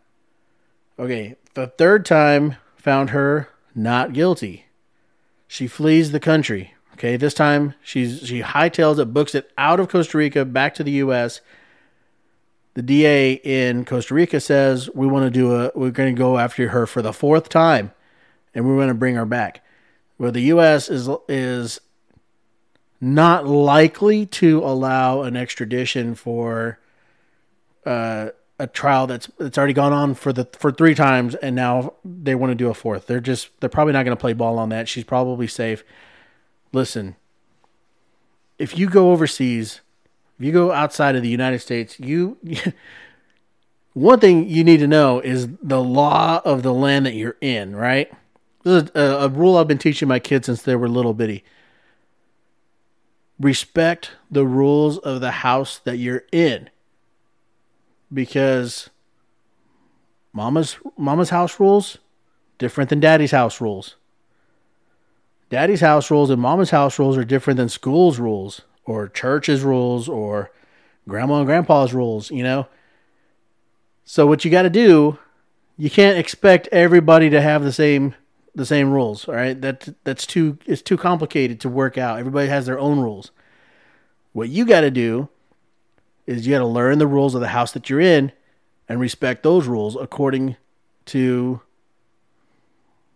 [0.98, 4.68] Okay, the third time found her not guilty.
[5.48, 6.76] She flees the country.
[6.94, 10.84] Okay, this time she's she hightails it, books it out of Costa Rica back to
[10.84, 11.42] the U.S.
[12.76, 16.38] The DA in Costa Rica says we want to do a we're going to go
[16.38, 17.92] after her for the fourth time,
[18.54, 19.64] and we're going to bring her back.
[20.18, 20.90] Well, the U.S.
[20.90, 21.82] is is
[23.02, 26.80] not likely to allow an extradition for
[27.86, 28.30] uh,
[28.60, 32.36] a trial that's that's already gone on for the for three times, and now they
[32.36, 33.08] want to do a fourth.
[33.08, 34.88] They're just they're probably not going to play ball on that.
[34.88, 35.84] She's probably safe
[36.74, 37.16] listen,
[38.60, 39.82] if you go overseas,
[40.40, 42.38] if you go outside of the United States, you
[43.94, 47.76] one thing you need to know is the law of the land that you're in,
[47.76, 48.12] right?
[48.64, 51.44] This is a, a rule I've been teaching my kids since they were little bitty.
[53.40, 56.70] respect the rules of the house that you're in
[58.14, 58.90] because
[60.32, 61.98] mama's mama's house rules
[62.58, 63.96] different than daddy's house rules
[65.54, 70.10] daddy's house rules and mama's house rules are different than school's rules or church's rules
[70.10, 70.52] or
[71.08, 72.68] grandma and grandpa's rules you know
[74.06, 75.18] so what you got to do
[75.78, 78.16] you can't expect everybody to have the same
[78.56, 79.28] the same rules.
[79.28, 82.20] All right, that that's too it's too complicated to work out.
[82.20, 83.32] Everybody has their own rules.
[84.32, 85.30] What you got to do
[86.26, 88.32] is you got to learn the rules of the house that you're in
[88.88, 90.56] and respect those rules according
[91.06, 91.62] to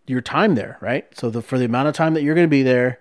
[0.07, 1.05] your time there, right?
[1.15, 2.99] So the, for the amount of time that you're going to be there,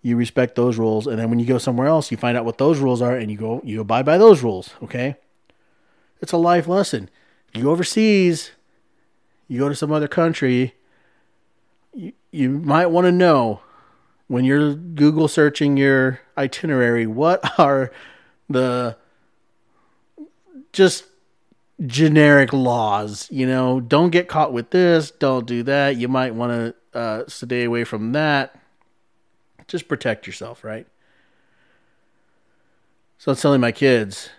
[0.00, 2.58] you respect those rules, and then when you go somewhere else, you find out what
[2.58, 4.70] those rules are, and you go you abide by those rules.
[4.82, 5.16] Okay,
[6.20, 7.10] it's a life lesson.
[7.52, 8.52] You go overseas,
[9.48, 10.74] you go to some other country,
[11.92, 13.60] you, you might want to know
[14.28, 17.90] when you're Google searching your itinerary, what are
[18.48, 18.96] the
[20.72, 21.06] just
[21.86, 23.28] generic laws?
[23.30, 25.96] You know, don't get caught with this, don't do that.
[25.96, 26.52] You might want
[26.92, 28.58] to uh, stay away from that.
[29.66, 30.86] Just protect yourself, right?
[33.18, 34.30] So I'm telling my kids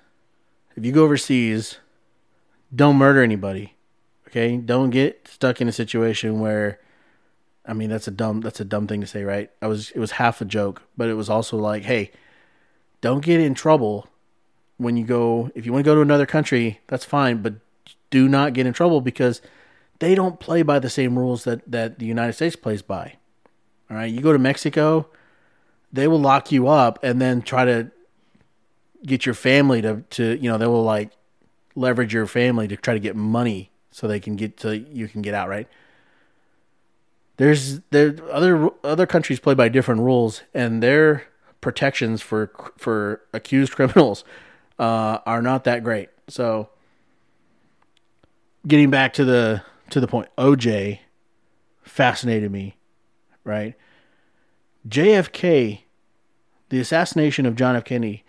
[0.76, 1.78] if you go overseas,
[2.74, 3.76] don't murder anybody.
[4.28, 4.58] Okay?
[4.58, 6.80] Don't get stuck in a situation where
[7.66, 9.52] I mean, that's a dumb that's a dumb thing to say, right?
[9.62, 12.12] I was it was half a joke, but it was also like, hey,
[13.02, 14.08] don't get in trouble
[14.80, 17.56] when you go if you want to go to another country, that's fine, but
[18.10, 19.42] do not get in trouble because
[20.00, 23.18] they don't play by the same rules that that the United States plays by.
[23.90, 25.08] All right, you go to Mexico,
[25.94, 27.92] they will lock you up and then try to
[29.06, 31.12] get your family to to you know they will like
[31.76, 35.22] leverage your family to try to get money so they can get to you can
[35.22, 35.68] get out right
[37.40, 41.24] there's there other other countries play by different rules, and their
[41.62, 44.26] protections for for accused criminals
[44.80, 46.10] uh, are not that great.
[46.30, 46.70] So,
[48.66, 49.62] getting back to the
[49.92, 51.00] to the point, OJ
[51.84, 52.78] fascinated me,
[53.44, 53.76] right?
[54.88, 55.82] JFK,
[56.70, 57.84] the assassination of John F.
[57.84, 58.24] Kennedy,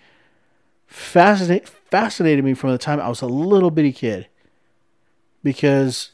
[0.86, 4.26] fascinate, fascinated me from the time I was a little bitty kid
[5.42, 6.10] because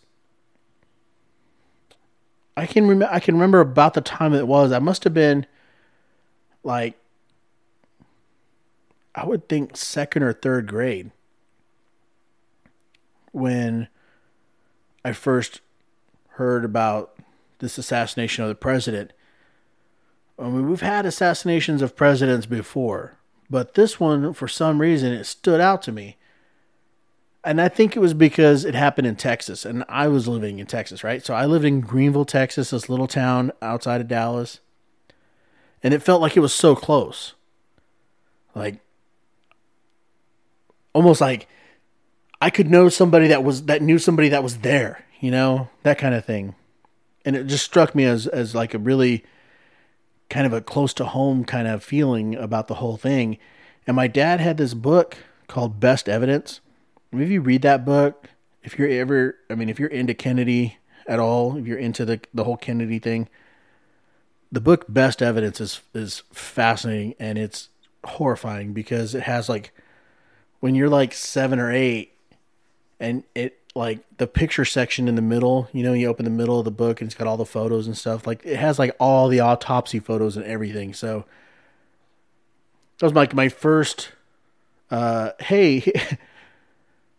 [2.56, 3.12] I can remember.
[3.12, 4.72] I can remember about the time it was.
[4.72, 5.46] I must have been
[6.62, 6.98] like,
[9.16, 11.10] I would think second or third grade
[13.32, 13.88] when
[15.04, 15.60] I first
[16.30, 17.18] heard about
[17.58, 19.12] this assassination of the president.
[20.38, 23.16] I mean, we've had assassinations of presidents before,
[23.48, 26.18] but this one, for some reason, it stood out to me
[27.46, 30.66] and I think it was because it happened in Texas, and I was living in
[30.66, 31.24] Texas, right?
[31.24, 34.58] So I lived in Greenville, Texas, this little town outside of Dallas,
[35.80, 37.34] and it felt like it was so close,
[38.56, 38.80] like
[40.96, 41.46] almost like
[42.40, 45.98] I could know somebody that was that knew somebody that was there, you know, that
[45.98, 46.54] kind of thing,
[47.24, 49.24] and it just struck me as as like a really
[50.28, 53.38] kind of a close to home kind of feeling about the whole thing.
[53.86, 56.60] And my dad had this book called Best Evidence
[57.12, 58.30] if you read that book,
[58.62, 62.20] if you're ever, I mean, if you're into Kennedy at all, if you're into the
[62.34, 63.28] the whole Kennedy thing,
[64.50, 67.68] the book Best Evidence is is fascinating and it's
[68.04, 69.72] horrifying because it has like
[70.60, 72.12] when you're like seven or eight,
[72.98, 75.68] and it like the picture section in the middle.
[75.72, 77.86] You know, you open the middle of the book and it's got all the photos
[77.86, 78.26] and stuff.
[78.26, 80.94] Like it has like all the autopsy photos and everything.
[80.94, 81.24] So
[82.98, 84.12] that was like my, my first.
[84.90, 85.92] Uh, hey.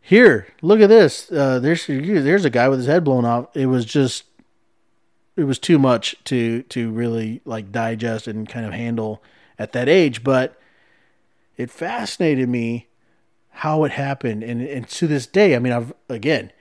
[0.08, 1.30] here, look at this.
[1.30, 3.56] Uh, there's there's a guy with his head blown off.
[3.58, 4.24] It was just,
[5.36, 9.22] it was too much to to really like digest and kind of handle
[9.60, 10.24] at that age.
[10.24, 10.58] But
[11.58, 12.88] it fascinated me
[13.58, 16.52] how it happened, and and to this day, I mean, I've again,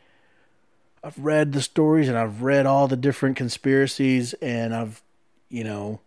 [1.04, 5.02] I've read the stories and I've read all the different conspiracies, and I've,
[5.48, 6.00] you know,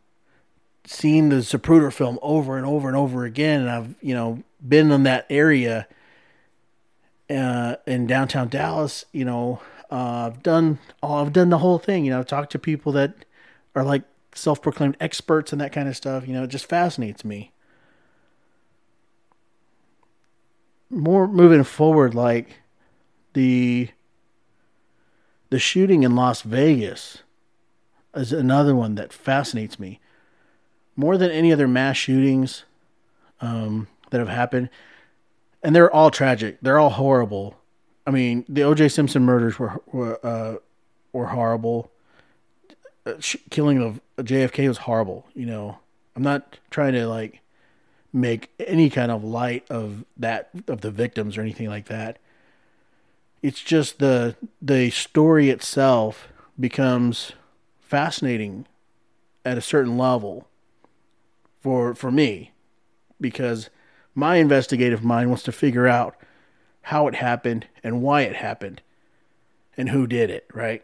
[0.86, 4.92] seen the Zapruder film over and over and over again, and I've you know been
[4.92, 5.88] in that area
[7.30, 9.62] uh, in downtown Dallas, you know,
[9.92, 12.06] uh, I've done all, I've done the whole thing.
[12.06, 13.14] You know, I've talked to people that
[13.76, 16.28] are like self-proclaimed experts and that kind of stuff.
[16.28, 17.52] You know, it just fascinates me.
[20.90, 22.62] More moving forward, like
[23.34, 23.90] the
[25.50, 27.24] the shooting in Las Vegas
[28.16, 30.00] is another one that fascinates me
[30.96, 32.66] more than any other mass shootings
[33.42, 34.70] um, that have happened
[35.64, 36.58] and they're all tragic.
[36.62, 37.58] They're all horrible.
[38.06, 38.90] I mean, the O.J.
[38.90, 40.56] Simpson murders were were uh,
[41.14, 41.92] were horrible.
[43.06, 43.14] Uh,
[43.50, 45.28] killing of JFK was horrible.
[45.34, 45.80] You know,
[46.16, 47.42] I'm not trying to like
[48.12, 52.18] make any kind of light of that of the victims or anything like that.
[53.42, 56.30] It's just the the story itself
[56.60, 57.34] becomes
[57.80, 58.66] fascinating
[59.46, 60.48] at a certain level
[61.62, 62.52] for for me
[63.22, 63.70] because
[64.16, 66.16] my investigative mind wants to figure out
[66.84, 68.82] how it happened and why it happened
[69.78, 70.84] and who did it, right?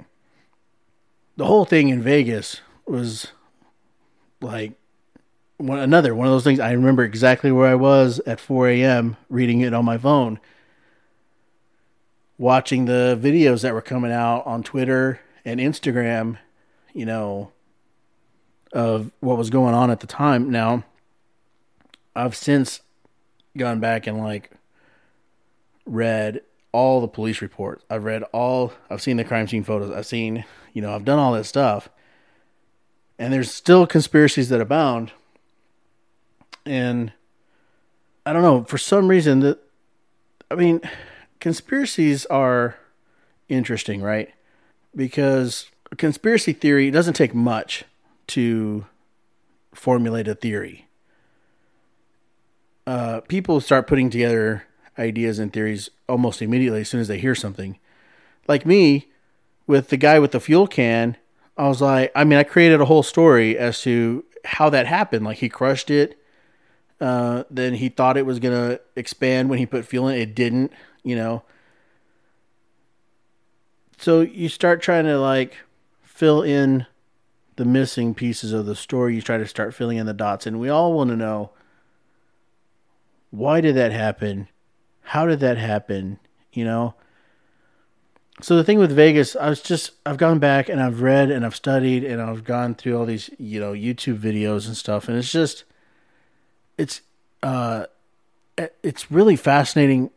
[1.38, 3.28] The whole thing in Vegas was
[4.42, 4.74] like
[5.58, 6.60] one another one of those things.
[6.60, 9.18] I remember exactly where I was at 4 a.m.
[9.30, 10.40] reading it on my phone,
[12.38, 16.38] watching the videos that were coming out on Twitter and Instagram,
[16.94, 17.52] you know,
[18.74, 20.52] of what was going on at the time.
[20.52, 20.84] Now,
[22.16, 22.82] I've since
[23.58, 24.52] gone back and like
[25.86, 26.42] read
[26.72, 27.86] all the police reports.
[27.90, 29.92] I've read all, I've seen the crime scene photos.
[29.92, 30.44] I've seen,
[30.74, 31.90] you know, I've done all that stuff.
[33.18, 35.14] And there's still conspiracies that abound.
[36.66, 37.12] And
[38.26, 39.60] I don't know, for some reason that,
[40.50, 40.82] I mean,
[41.40, 42.78] conspiracies are
[43.50, 44.34] interesting, right?
[44.96, 47.84] Because a conspiracy theory doesn't take much
[48.28, 48.86] to
[49.74, 50.88] formulate a theory.
[52.88, 54.66] Uh, people start putting together
[54.98, 57.78] ideas and theories almost immediately as soon as they hear something.
[58.48, 59.10] Like me,
[59.68, 61.18] with the guy with the fuel can,
[61.58, 65.26] I was like, I mean, I created a whole story as to how that happened.
[65.26, 66.20] Like he crushed it,
[67.02, 70.20] uh, then he thought it was gonna expand when he put fuel in.
[70.20, 70.72] It didn't,
[71.04, 71.44] you know.
[73.98, 75.56] So you start trying to like
[76.04, 76.86] fill in
[77.56, 79.16] the missing pieces of the story.
[79.16, 81.52] You try to start filling in the dots, and we all want to know
[83.32, 84.48] why did that happen?
[85.02, 86.20] How did that happen?
[86.54, 86.96] You know?
[88.42, 91.46] So the thing with Vegas, I was just I've gone back and I've read and
[91.46, 95.18] I've studied and I've gone through all these, you know, YouTube videos and stuff and
[95.18, 95.64] it's just
[96.78, 97.02] it's
[97.44, 97.86] uh
[98.84, 100.10] it's really fascinating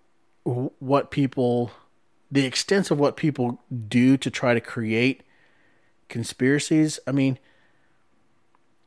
[0.44, 1.70] what people
[2.30, 5.22] the extent of what people do to try to create
[6.08, 6.98] conspiracies.
[7.06, 7.38] I mean,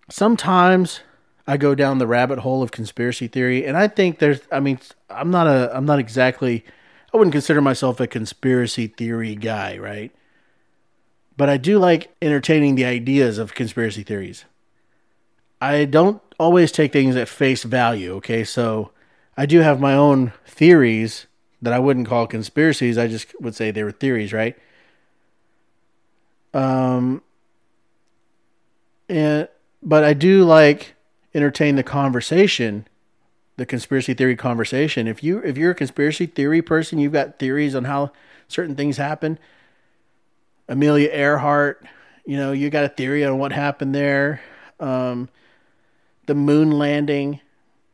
[0.09, 1.01] sometimes
[1.47, 4.41] I go down the rabbit hole of conspiracy theory, and I think there's.
[4.51, 5.76] I mean, I'm not a.
[5.76, 6.63] I'm not exactly.
[7.13, 10.11] I wouldn't consider myself a conspiracy theory guy, right?
[11.36, 14.45] But I do like entertaining the ideas of conspiracy theories.
[15.59, 18.44] I don't always take things at face value, okay?
[18.44, 18.92] So
[19.38, 21.28] I do have my own theories
[21.62, 22.98] that I wouldn't call conspiracies.
[22.98, 24.58] I just would say they were theories, right?
[26.54, 27.22] Um,
[29.08, 29.48] and
[29.84, 30.96] but I do like
[31.36, 32.88] entertain the conversation,
[33.58, 35.08] the conspiracy theory conversation.
[35.08, 38.12] If you if you're a conspiracy theory person, you've got theories on how
[38.48, 39.38] certain things happen.
[40.68, 41.86] Amelia Earhart,
[42.26, 44.42] you know, you got a theory on what happened there.
[44.80, 45.30] Um,
[46.32, 47.41] the moon landing,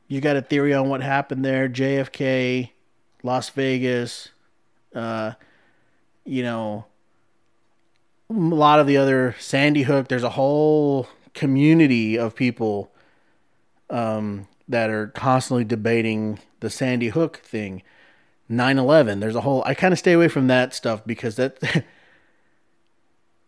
[0.07, 1.67] you got a theory on what happened there.
[1.67, 2.69] JFK,
[3.23, 4.29] Las Vegas,
[4.93, 5.31] uh,
[6.23, 6.85] you know,
[8.29, 10.07] a lot of the other Sandy Hook.
[10.07, 12.91] There's a whole community of people
[13.89, 17.81] um, that are constantly debating the Sandy Hook thing.
[18.51, 19.19] 9/11.
[19.19, 19.63] There's a whole.
[19.65, 21.57] I kind of stay away from that stuff because that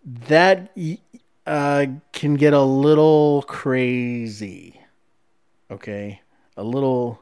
[0.03, 0.75] that
[1.45, 4.78] uh, can get a little crazy.
[5.71, 6.21] Okay,
[6.57, 7.21] a little.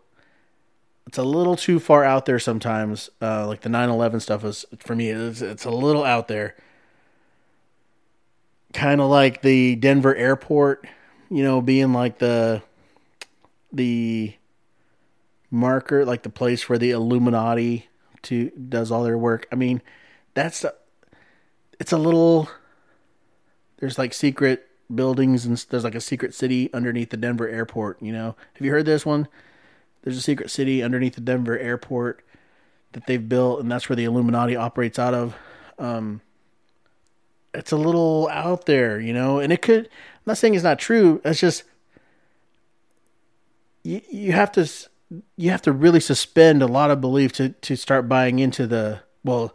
[1.06, 3.10] It's a little too far out there sometimes.
[3.22, 5.10] Uh, like the 9/11 stuff is for me.
[5.10, 6.56] It's, it's a little out there
[8.74, 10.86] kind of like the Denver airport,
[11.30, 12.62] you know, being like the
[13.72, 14.34] the
[15.50, 17.88] marker, like the place where the Illuminati
[18.24, 19.48] to does all their work.
[19.52, 19.82] I mean,
[20.34, 20.74] that's a,
[21.80, 22.50] it's a little.
[23.80, 28.02] There's like secret buildings and there's like a secret city underneath the Denver airport.
[28.02, 29.28] You know, have you heard this one?
[30.04, 32.24] There's a secret city underneath the Denver airport
[32.94, 35.36] that they've built, and that's where the Illuminati operates out of.
[35.78, 36.22] Um,
[37.54, 39.86] it's a little out there, you know, and it could.
[39.86, 41.22] I'm not saying it's not true.
[41.26, 41.64] It's just
[43.84, 44.70] you you have to
[45.36, 49.02] you have to really suspend a lot of belief to to start buying into the
[49.24, 49.54] well.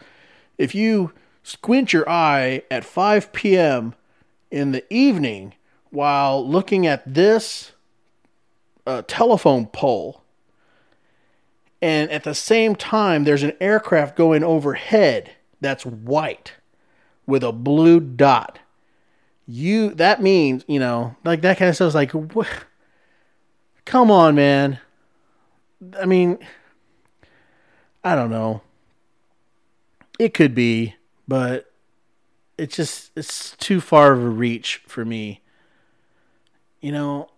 [0.59, 1.13] If you
[1.43, 3.95] squint your eye at 5 p.m.
[4.53, 5.55] in the evening
[5.91, 7.73] while looking at this
[8.87, 10.23] uh, telephone pole,
[11.81, 16.53] and at the same time there's an aircraft going overhead that's white
[17.27, 18.59] with a blue dot.
[19.47, 22.13] You that means, you know, like that kind of stuff is like
[23.85, 24.79] Come on, man.
[25.99, 26.39] I mean,
[28.05, 28.63] I don't know.
[30.19, 30.95] It could be,
[31.27, 31.72] but
[32.63, 35.41] it's just it's too far of a reach for me.
[36.81, 37.29] You know,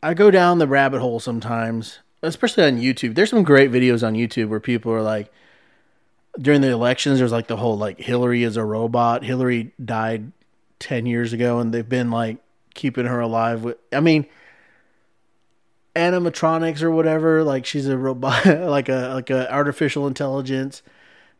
[0.00, 3.16] I go down the rabbit hole sometimes, especially on YouTube.
[3.16, 5.32] There's some great videos on YouTube where people are like,
[6.40, 9.24] during the elections, there's like the whole like Hillary is a robot.
[9.24, 10.30] Hillary died
[10.78, 12.38] 10 years ago and they've been like
[12.74, 14.26] keeping her alive with, I mean,
[15.96, 17.42] animatronics or whatever.
[17.42, 20.82] Like she's a robot, like a, like a artificial intelligence,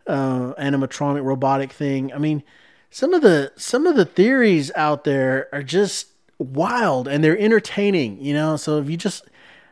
[0.09, 2.13] uh, animatronic robotic thing.
[2.13, 2.43] I mean,
[2.91, 8.21] some of the, some of the theories out there are just wild and they're entertaining,
[8.21, 8.57] you know?
[8.57, 9.25] So if you just,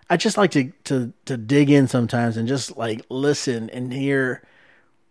[0.08, 4.42] I just like to, to, to dig in sometimes and just like listen and hear,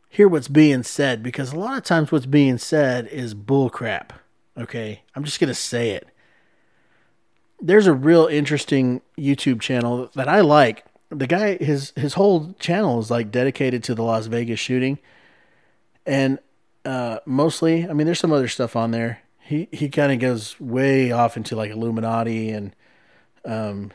[0.10, 4.12] hear what's being said because a lot of times what's being said is bullcrap.
[4.58, 5.04] Okay.
[5.14, 6.08] I'm just to say it.
[7.60, 10.86] There's a real interesting YouTube channel that I like.
[11.10, 15.00] The guy, his, his whole channel is like dedicated to the Las Vegas shooting.
[16.06, 16.40] And,
[16.88, 19.22] uh, mostly, I mean, there's some other stuff on there.
[19.40, 22.76] He, he kind of goes way off into like Illuminati and,
[23.46, 23.92] um,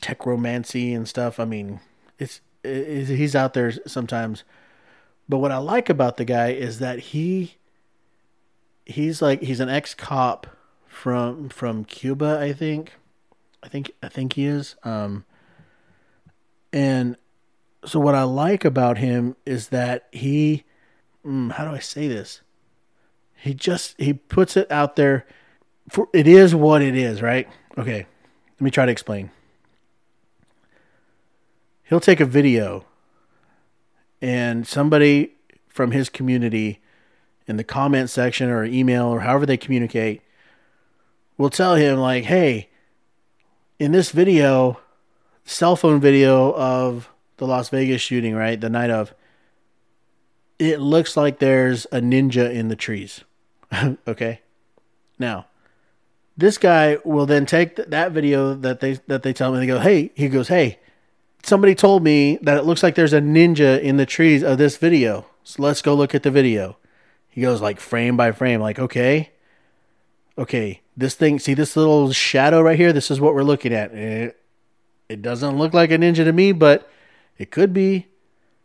[0.00, 1.38] techromancy and stuff.
[1.38, 1.80] I mean,
[2.18, 4.44] it's, it, he's out there sometimes.
[5.28, 7.56] But what I like about the guy is that he
[8.84, 10.46] he's like he's an ex cop
[10.86, 12.92] from from Cuba, I think.
[13.62, 14.76] I think I think he is.
[14.82, 15.24] Um,
[16.72, 17.16] and
[17.84, 20.64] so what I like about him is that he,
[21.26, 22.40] mm, how do I say this?
[23.34, 25.26] He just he puts it out there.
[25.88, 27.48] For it is what it is, right?
[27.76, 28.06] Okay,
[28.54, 29.30] let me try to explain.
[31.82, 32.86] He'll take a video,
[34.20, 35.32] and somebody
[35.68, 36.80] from his community
[37.46, 40.22] in the comment section or email or however they communicate
[41.36, 42.68] will tell him like, "Hey,
[43.78, 44.78] in this video,
[45.44, 48.60] cell phone video of the Las Vegas shooting, right?
[48.60, 49.12] The night of
[50.70, 53.24] it looks like there's a ninja in the trees."
[54.06, 54.40] okay?
[55.18, 55.46] Now,
[56.36, 59.58] this guy will then take th- that video that they that they tell me.
[59.58, 60.78] They go, "Hey," he goes, "Hey,
[61.42, 64.76] somebody told me that it looks like there's a ninja in the trees of this
[64.76, 65.26] video.
[65.44, 66.76] So let's go look at the video."
[67.32, 69.30] He goes like frame by frame, like, okay,
[70.36, 72.92] okay, this thing, see this little shadow right here?
[72.92, 73.94] This is what we're looking at.
[73.94, 74.38] It,
[75.08, 76.90] it doesn't look like a ninja to me, but
[77.38, 78.06] it could be.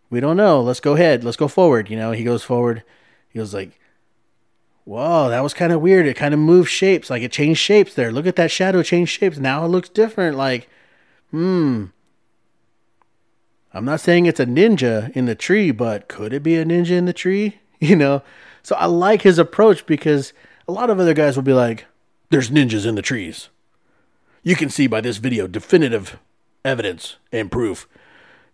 [0.10, 0.62] We don't know.
[0.62, 1.24] Let's go ahead.
[1.24, 1.90] Let's go forward.
[1.90, 2.84] You know, he goes forward.
[3.30, 3.78] He goes like,
[4.86, 6.06] whoa, that was kind of weird.
[6.06, 7.10] It kind of moved shapes.
[7.10, 8.12] Like it changed shapes there.
[8.12, 9.38] Look at that shadow change shapes.
[9.38, 10.38] Now it looks different.
[10.38, 10.70] Like,
[11.32, 11.86] hmm.
[13.74, 16.92] I'm not saying it's a ninja in the tree, but could it be a ninja
[16.92, 17.60] in the tree?
[17.80, 18.24] You know,
[18.64, 20.34] so I like his approach because
[20.68, 21.86] a lot of other guys will be like,
[22.32, 23.50] there's ninjas in the trees.
[24.42, 26.18] You can see by this video definitive
[26.66, 27.88] evidence and proof.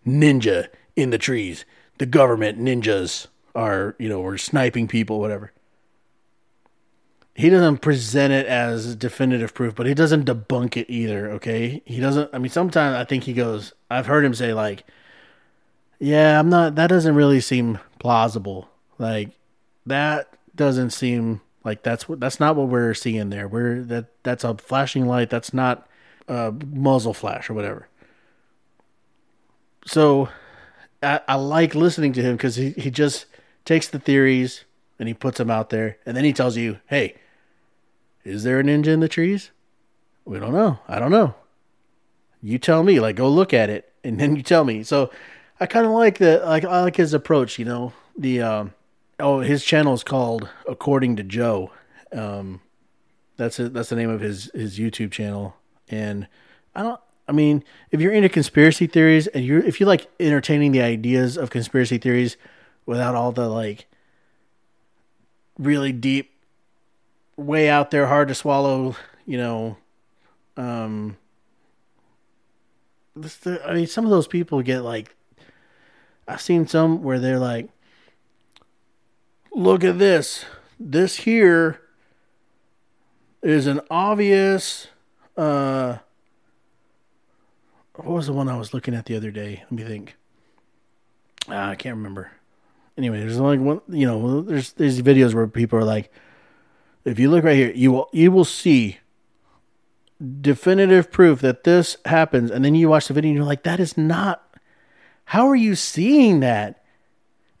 [0.06, 1.64] Ninja in the trees.
[1.98, 5.52] The government ninjas are, you know, we're sniping people, whatever.
[7.34, 11.82] He doesn't present it as definitive proof, but he doesn't debunk it either, okay?
[11.84, 14.84] He doesn't, I mean, sometimes I think he goes, I've heard him say, like,
[15.98, 18.68] yeah, I'm not, that doesn't really seem plausible.
[18.98, 19.30] Like,
[19.86, 23.48] that doesn't seem like that's what that's not what we're seeing there.
[23.48, 25.30] We're that that's a flashing light.
[25.30, 25.88] That's not
[26.28, 27.88] a muzzle flash or whatever.
[29.86, 30.28] So
[31.04, 33.26] I, I like listening to him because he, he just
[33.64, 34.64] takes the theories
[34.98, 37.16] and he puts them out there, and then he tells you, "Hey,
[38.24, 39.50] is there a ninja in the trees?
[40.24, 40.78] We don't know.
[40.88, 41.34] I don't know.
[42.42, 43.00] You tell me.
[43.00, 45.10] Like, go look at it, and then you tell me." So
[45.60, 47.58] I kind of like the like I like his approach.
[47.58, 48.74] You know, the um,
[49.20, 51.70] oh, his channel is called According to Joe.
[52.12, 52.60] Um,
[53.36, 55.56] that's a, that's the name of his his YouTube channel.
[55.88, 56.28] And
[56.74, 57.00] I don't.
[57.26, 61.36] I mean, if you're into conspiracy theories and you're, if you like entertaining the ideas
[61.36, 62.36] of conspiracy theories
[62.86, 63.86] without all the like
[65.58, 66.30] really deep,
[67.36, 68.96] way out there, hard to swallow,
[69.26, 69.76] you know,
[70.56, 71.16] um,
[73.16, 75.14] I mean, some of those people get like,
[76.26, 77.68] I've seen some where they're like,
[79.52, 80.44] look at this.
[80.78, 81.80] This here
[83.42, 84.88] is an obvious.
[85.36, 85.98] Uh,
[87.94, 89.62] what was the one I was looking at the other day?
[89.64, 90.16] Let me think.
[91.48, 92.30] Uh, I can't remember.
[92.96, 93.80] Anyway, there's like one.
[93.88, 96.12] You know, there's these videos where people are like,
[97.04, 98.98] if you look right here, you will you will see
[100.40, 103.80] definitive proof that this happens, and then you watch the video and you're like, that
[103.80, 104.42] is not.
[105.26, 106.84] How are you seeing that?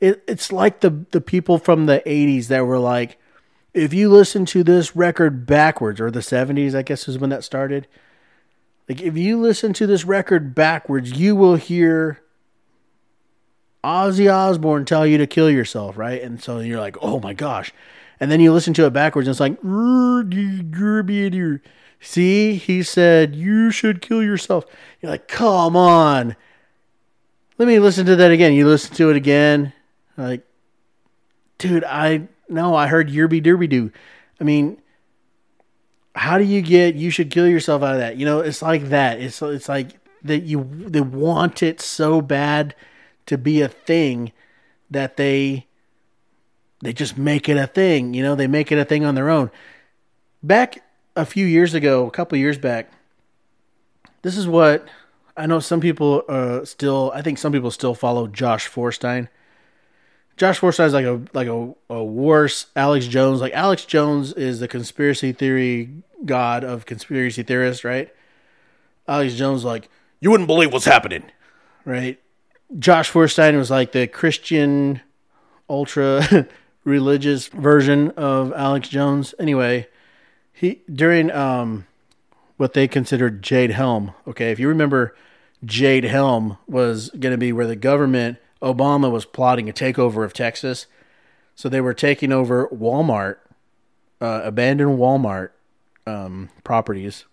[0.04, 3.18] it, it's like the the people from the 80s that were like
[3.72, 7.42] if you listen to this record backwards or the 70s i guess is when that
[7.42, 7.86] started
[8.88, 12.20] like if you listen to this record backwards you will hear
[13.82, 17.72] ozzy osbourne tell you to kill yourself right and so you're like oh my gosh
[18.20, 19.58] and then you listen to it backwards and it's like
[22.04, 24.66] See, he said, you should kill yourself.
[25.00, 26.36] You're like, come on.
[27.56, 28.52] Let me listen to that again.
[28.52, 29.72] You listen to it again.
[30.18, 30.46] Like,
[31.56, 33.90] dude, I no, I heard yerby derby doo.
[34.38, 34.76] I mean,
[36.14, 38.16] how do you get you should kill yourself out of that?
[38.16, 39.20] You know, it's like that.
[39.20, 42.74] It's it's like that you they want it so bad
[43.26, 44.32] to be a thing
[44.90, 45.66] that they
[46.82, 48.14] they just make it a thing.
[48.14, 49.50] You know, they make it a thing on their own.
[50.42, 50.82] Back
[51.16, 52.92] a few years ago, a couple years back,
[54.22, 54.86] this is what
[55.36, 55.60] I know.
[55.60, 59.28] Some people uh, still, I think some people still follow Josh Feuerstein.
[60.36, 63.40] Josh Feuerstein is like a like a, a worse Alex Jones.
[63.40, 65.90] Like Alex Jones is the conspiracy theory
[66.24, 68.12] god of conspiracy theorists, right?
[69.06, 69.88] Alex Jones, like
[70.20, 71.24] you wouldn't believe what's happening,
[71.84, 72.20] right?
[72.78, 75.00] Josh Feuerstein was like the Christian
[75.70, 76.48] ultra
[76.84, 79.34] religious version of Alex Jones.
[79.38, 79.86] Anyway,
[80.52, 81.86] he during um
[82.56, 84.12] what they considered Jade Helm.
[84.26, 85.14] Okay, if you remember,
[85.64, 90.32] Jade Helm was going to be where the government Obama was plotting a takeover of
[90.32, 90.86] Texas.
[91.54, 93.36] So they were taking over Walmart,
[94.20, 95.50] uh, abandoned Walmart
[96.06, 97.26] um, properties.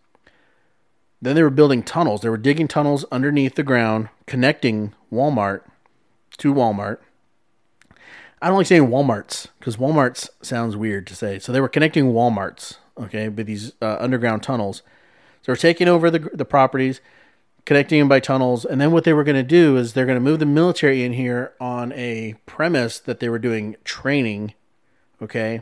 [1.21, 2.21] Then they were building tunnels.
[2.21, 5.61] They were digging tunnels underneath the ground, connecting Walmart
[6.37, 6.97] to Walmart.
[8.41, 11.37] I don't like saying Walmarts because Walmarts sounds weird to say.
[11.37, 14.81] So they were connecting Walmarts, okay, with these uh, underground tunnels.
[15.43, 17.01] So they're taking over the the properties,
[17.65, 20.15] connecting them by tunnels, and then what they were going to do is they're going
[20.15, 24.53] to move the military in here on a premise that they were doing training,
[25.21, 25.61] okay,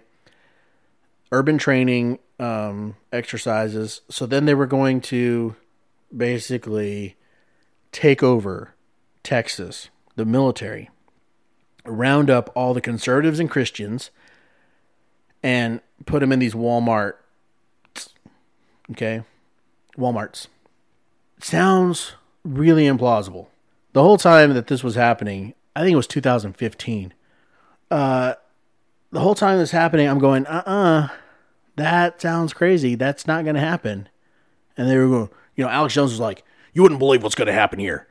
[1.31, 4.01] urban training um, exercises.
[4.09, 5.55] So then they were going to
[6.15, 7.15] basically
[7.91, 8.73] take over
[9.23, 10.89] Texas, the military,
[11.85, 14.09] round up all the conservatives and Christians,
[15.43, 17.13] and put them in these Walmart.
[18.91, 19.23] Okay,
[19.97, 20.47] Walmarts.
[21.41, 22.13] Sounds
[22.43, 23.47] really implausible.
[23.93, 27.13] The whole time that this was happening, I think it was 2015.
[27.89, 28.33] Uh,
[29.11, 31.07] the whole time this happening, I'm going, uh uh
[31.75, 32.95] that sounds crazy.
[32.95, 34.09] That's not going to happen.
[34.77, 37.47] And they were going, you know, Alex Jones was like, you wouldn't believe what's going
[37.47, 38.05] to happen here.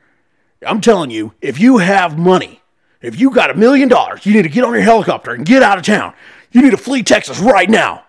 [0.65, 2.61] I'm telling you, if you have money,
[3.01, 5.63] if you got a million dollars, you need to get on your helicopter and get
[5.63, 6.13] out of town.
[6.51, 8.03] You need to flee Texas right now.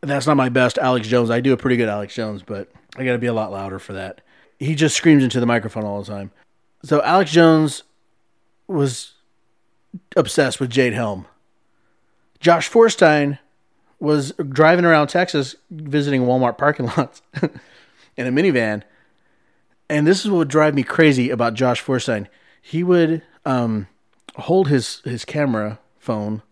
[0.00, 1.30] That's not my best Alex Jones.
[1.30, 3.78] I do a pretty good Alex Jones, but I got to be a lot louder
[3.78, 4.22] for that.
[4.62, 6.30] He just screams into the microphone all the time.
[6.84, 7.82] So Alex Jones
[8.68, 9.14] was
[10.16, 11.26] obsessed with Jade Helm.
[12.38, 13.38] Josh Feuerstein
[13.98, 17.22] was driving around Texas visiting Walmart parking lots
[18.16, 18.82] in a minivan.
[19.88, 22.28] And this is what would drive me crazy about Josh Feuerstein.
[22.60, 23.88] He would um,
[24.36, 26.42] hold his, his camera phone,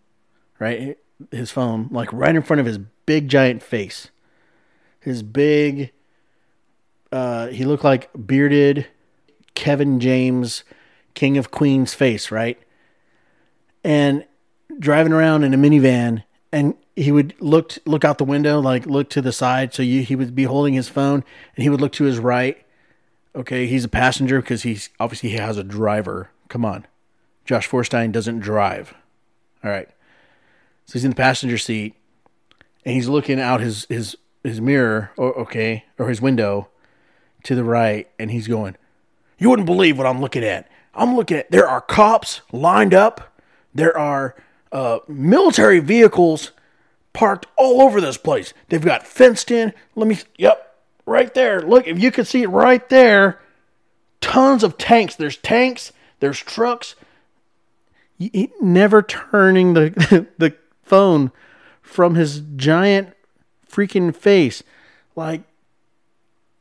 [0.59, 0.97] right?
[1.31, 4.09] His phone, like right in front of his big giant face.
[4.99, 5.91] His big,
[7.11, 8.87] uh, he looked like bearded
[9.53, 10.63] Kevin James,
[11.13, 12.59] King of Queens face, right?
[13.83, 14.25] And
[14.79, 19.09] driving around in a minivan and he would look look out the window, like look
[19.11, 19.73] to the side.
[19.73, 21.23] So you, he would be holding his phone,
[21.55, 22.63] and he would look to his right.
[23.35, 26.29] Okay, he's a passenger because he's obviously he has a driver.
[26.49, 26.85] Come on,
[27.45, 28.93] Josh Feuerstein doesn't drive.
[29.63, 29.87] All right,
[30.85, 31.95] so he's in the passenger seat,
[32.85, 36.67] and he's looking out his his his mirror, or, okay, or his window
[37.43, 38.75] to the right, and he's going,
[39.37, 40.69] "You wouldn't believe what I'm looking at.
[40.93, 43.33] I'm looking at there are cops lined up.
[43.73, 44.35] There are."
[44.71, 46.51] uh, military vehicles
[47.13, 48.53] parked all over this place.
[48.69, 49.73] They've got fenced in.
[49.95, 51.61] Let me, yep, right there.
[51.61, 53.41] Look, if you can see it right there,
[54.21, 55.15] tons of tanks.
[55.15, 56.95] There's tanks, there's trucks.
[58.61, 61.31] Never turning the the phone
[61.81, 63.13] from his giant
[63.67, 64.61] freaking face.
[65.15, 65.41] Like,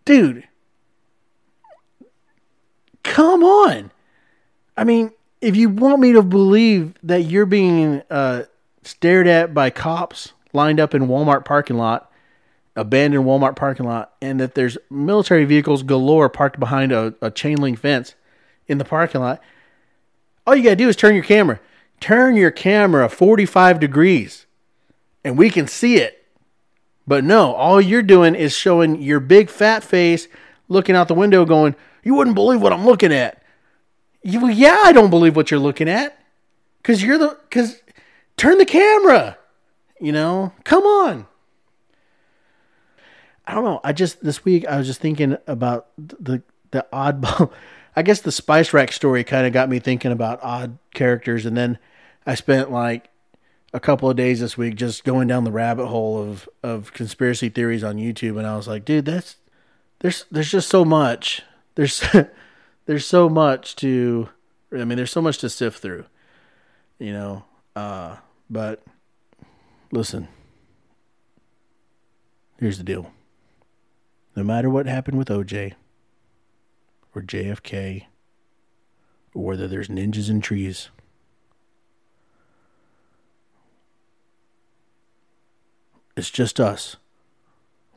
[0.07, 0.49] dude,
[3.11, 3.91] come on.
[4.77, 8.45] I mean, if you want me to believe that you're being uh,
[8.85, 12.11] stared at by cops lined up in Walmart parking lot,
[12.77, 17.57] abandoned Walmart parking lot, and that there's military vehicles galore parked behind a, a chain
[17.61, 18.15] link fence
[18.69, 19.43] in the parking lot,
[20.47, 21.59] all you gotta do is turn your camera.
[21.99, 24.47] Turn your camera 45 degrees
[25.25, 26.25] and we can see it.
[27.09, 30.29] But no, all you're doing is showing your big fat face
[30.69, 33.43] looking out the window going, You wouldn't believe what I'm looking at.
[34.23, 36.17] You, yeah, I don't believe what you're looking at.
[36.83, 37.81] Cause you're the cause
[38.37, 39.37] turn the camera.
[40.01, 41.27] You know, come on.
[43.47, 43.81] I don't know.
[43.85, 47.53] I just this week I was just thinking about the the oddball.
[47.97, 51.57] I guess the Spice Rack story kind of got me thinking about odd characters, and
[51.57, 51.79] then
[52.25, 53.11] I spent like
[53.73, 57.49] a couple of days this week just going down the rabbit hole of of conspiracy
[57.49, 59.37] theories on YouTube, and I was like, dude, that's
[59.99, 61.43] there's there's just so much.
[61.81, 62.05] There's
[62.85, 64.29] there's so much to.
[64.71, 66.05] I mean, there's so much to sift through.
[66.99, 68.17] You know, uh,
[68.51, 68.85] but
[69.91, 70.29] listen.
[72.59, 73.11] Here's the deal.
[74.37, 75.73] No matter what happened with OJ
[77.15, 78.05] or JFK
[79.33, 80.91] or whether there's ninjas in trees
[86.15, 86.97] It's just us.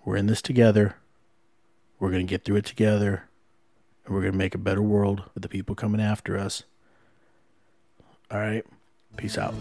[0.05, 0.95] We're in this together.
[1.99, 3.27] We're going to get through it together.
[4.05, 6.63] And we're going to make a better world for the people coming after us.
[8.29, 8.65] All right.
[9.15, 9.53] Peace out.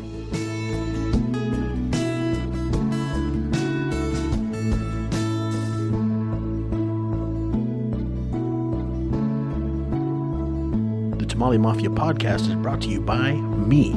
[11.19, 13.91] The Tamale Mafia podcast is brought to you by me.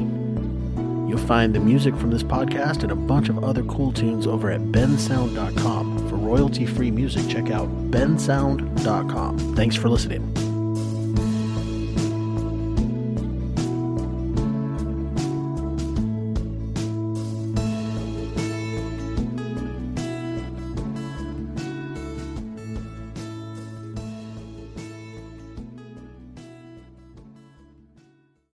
[1.08, 4.50] You'll find the music from this podcast and a bunch of other cool tunes over
[4.50, 5.95] at bensound.com.
[6.26, 9.54] Royalty free music, check out bensound.com.
[9.54, 10.45] Thanks for listening.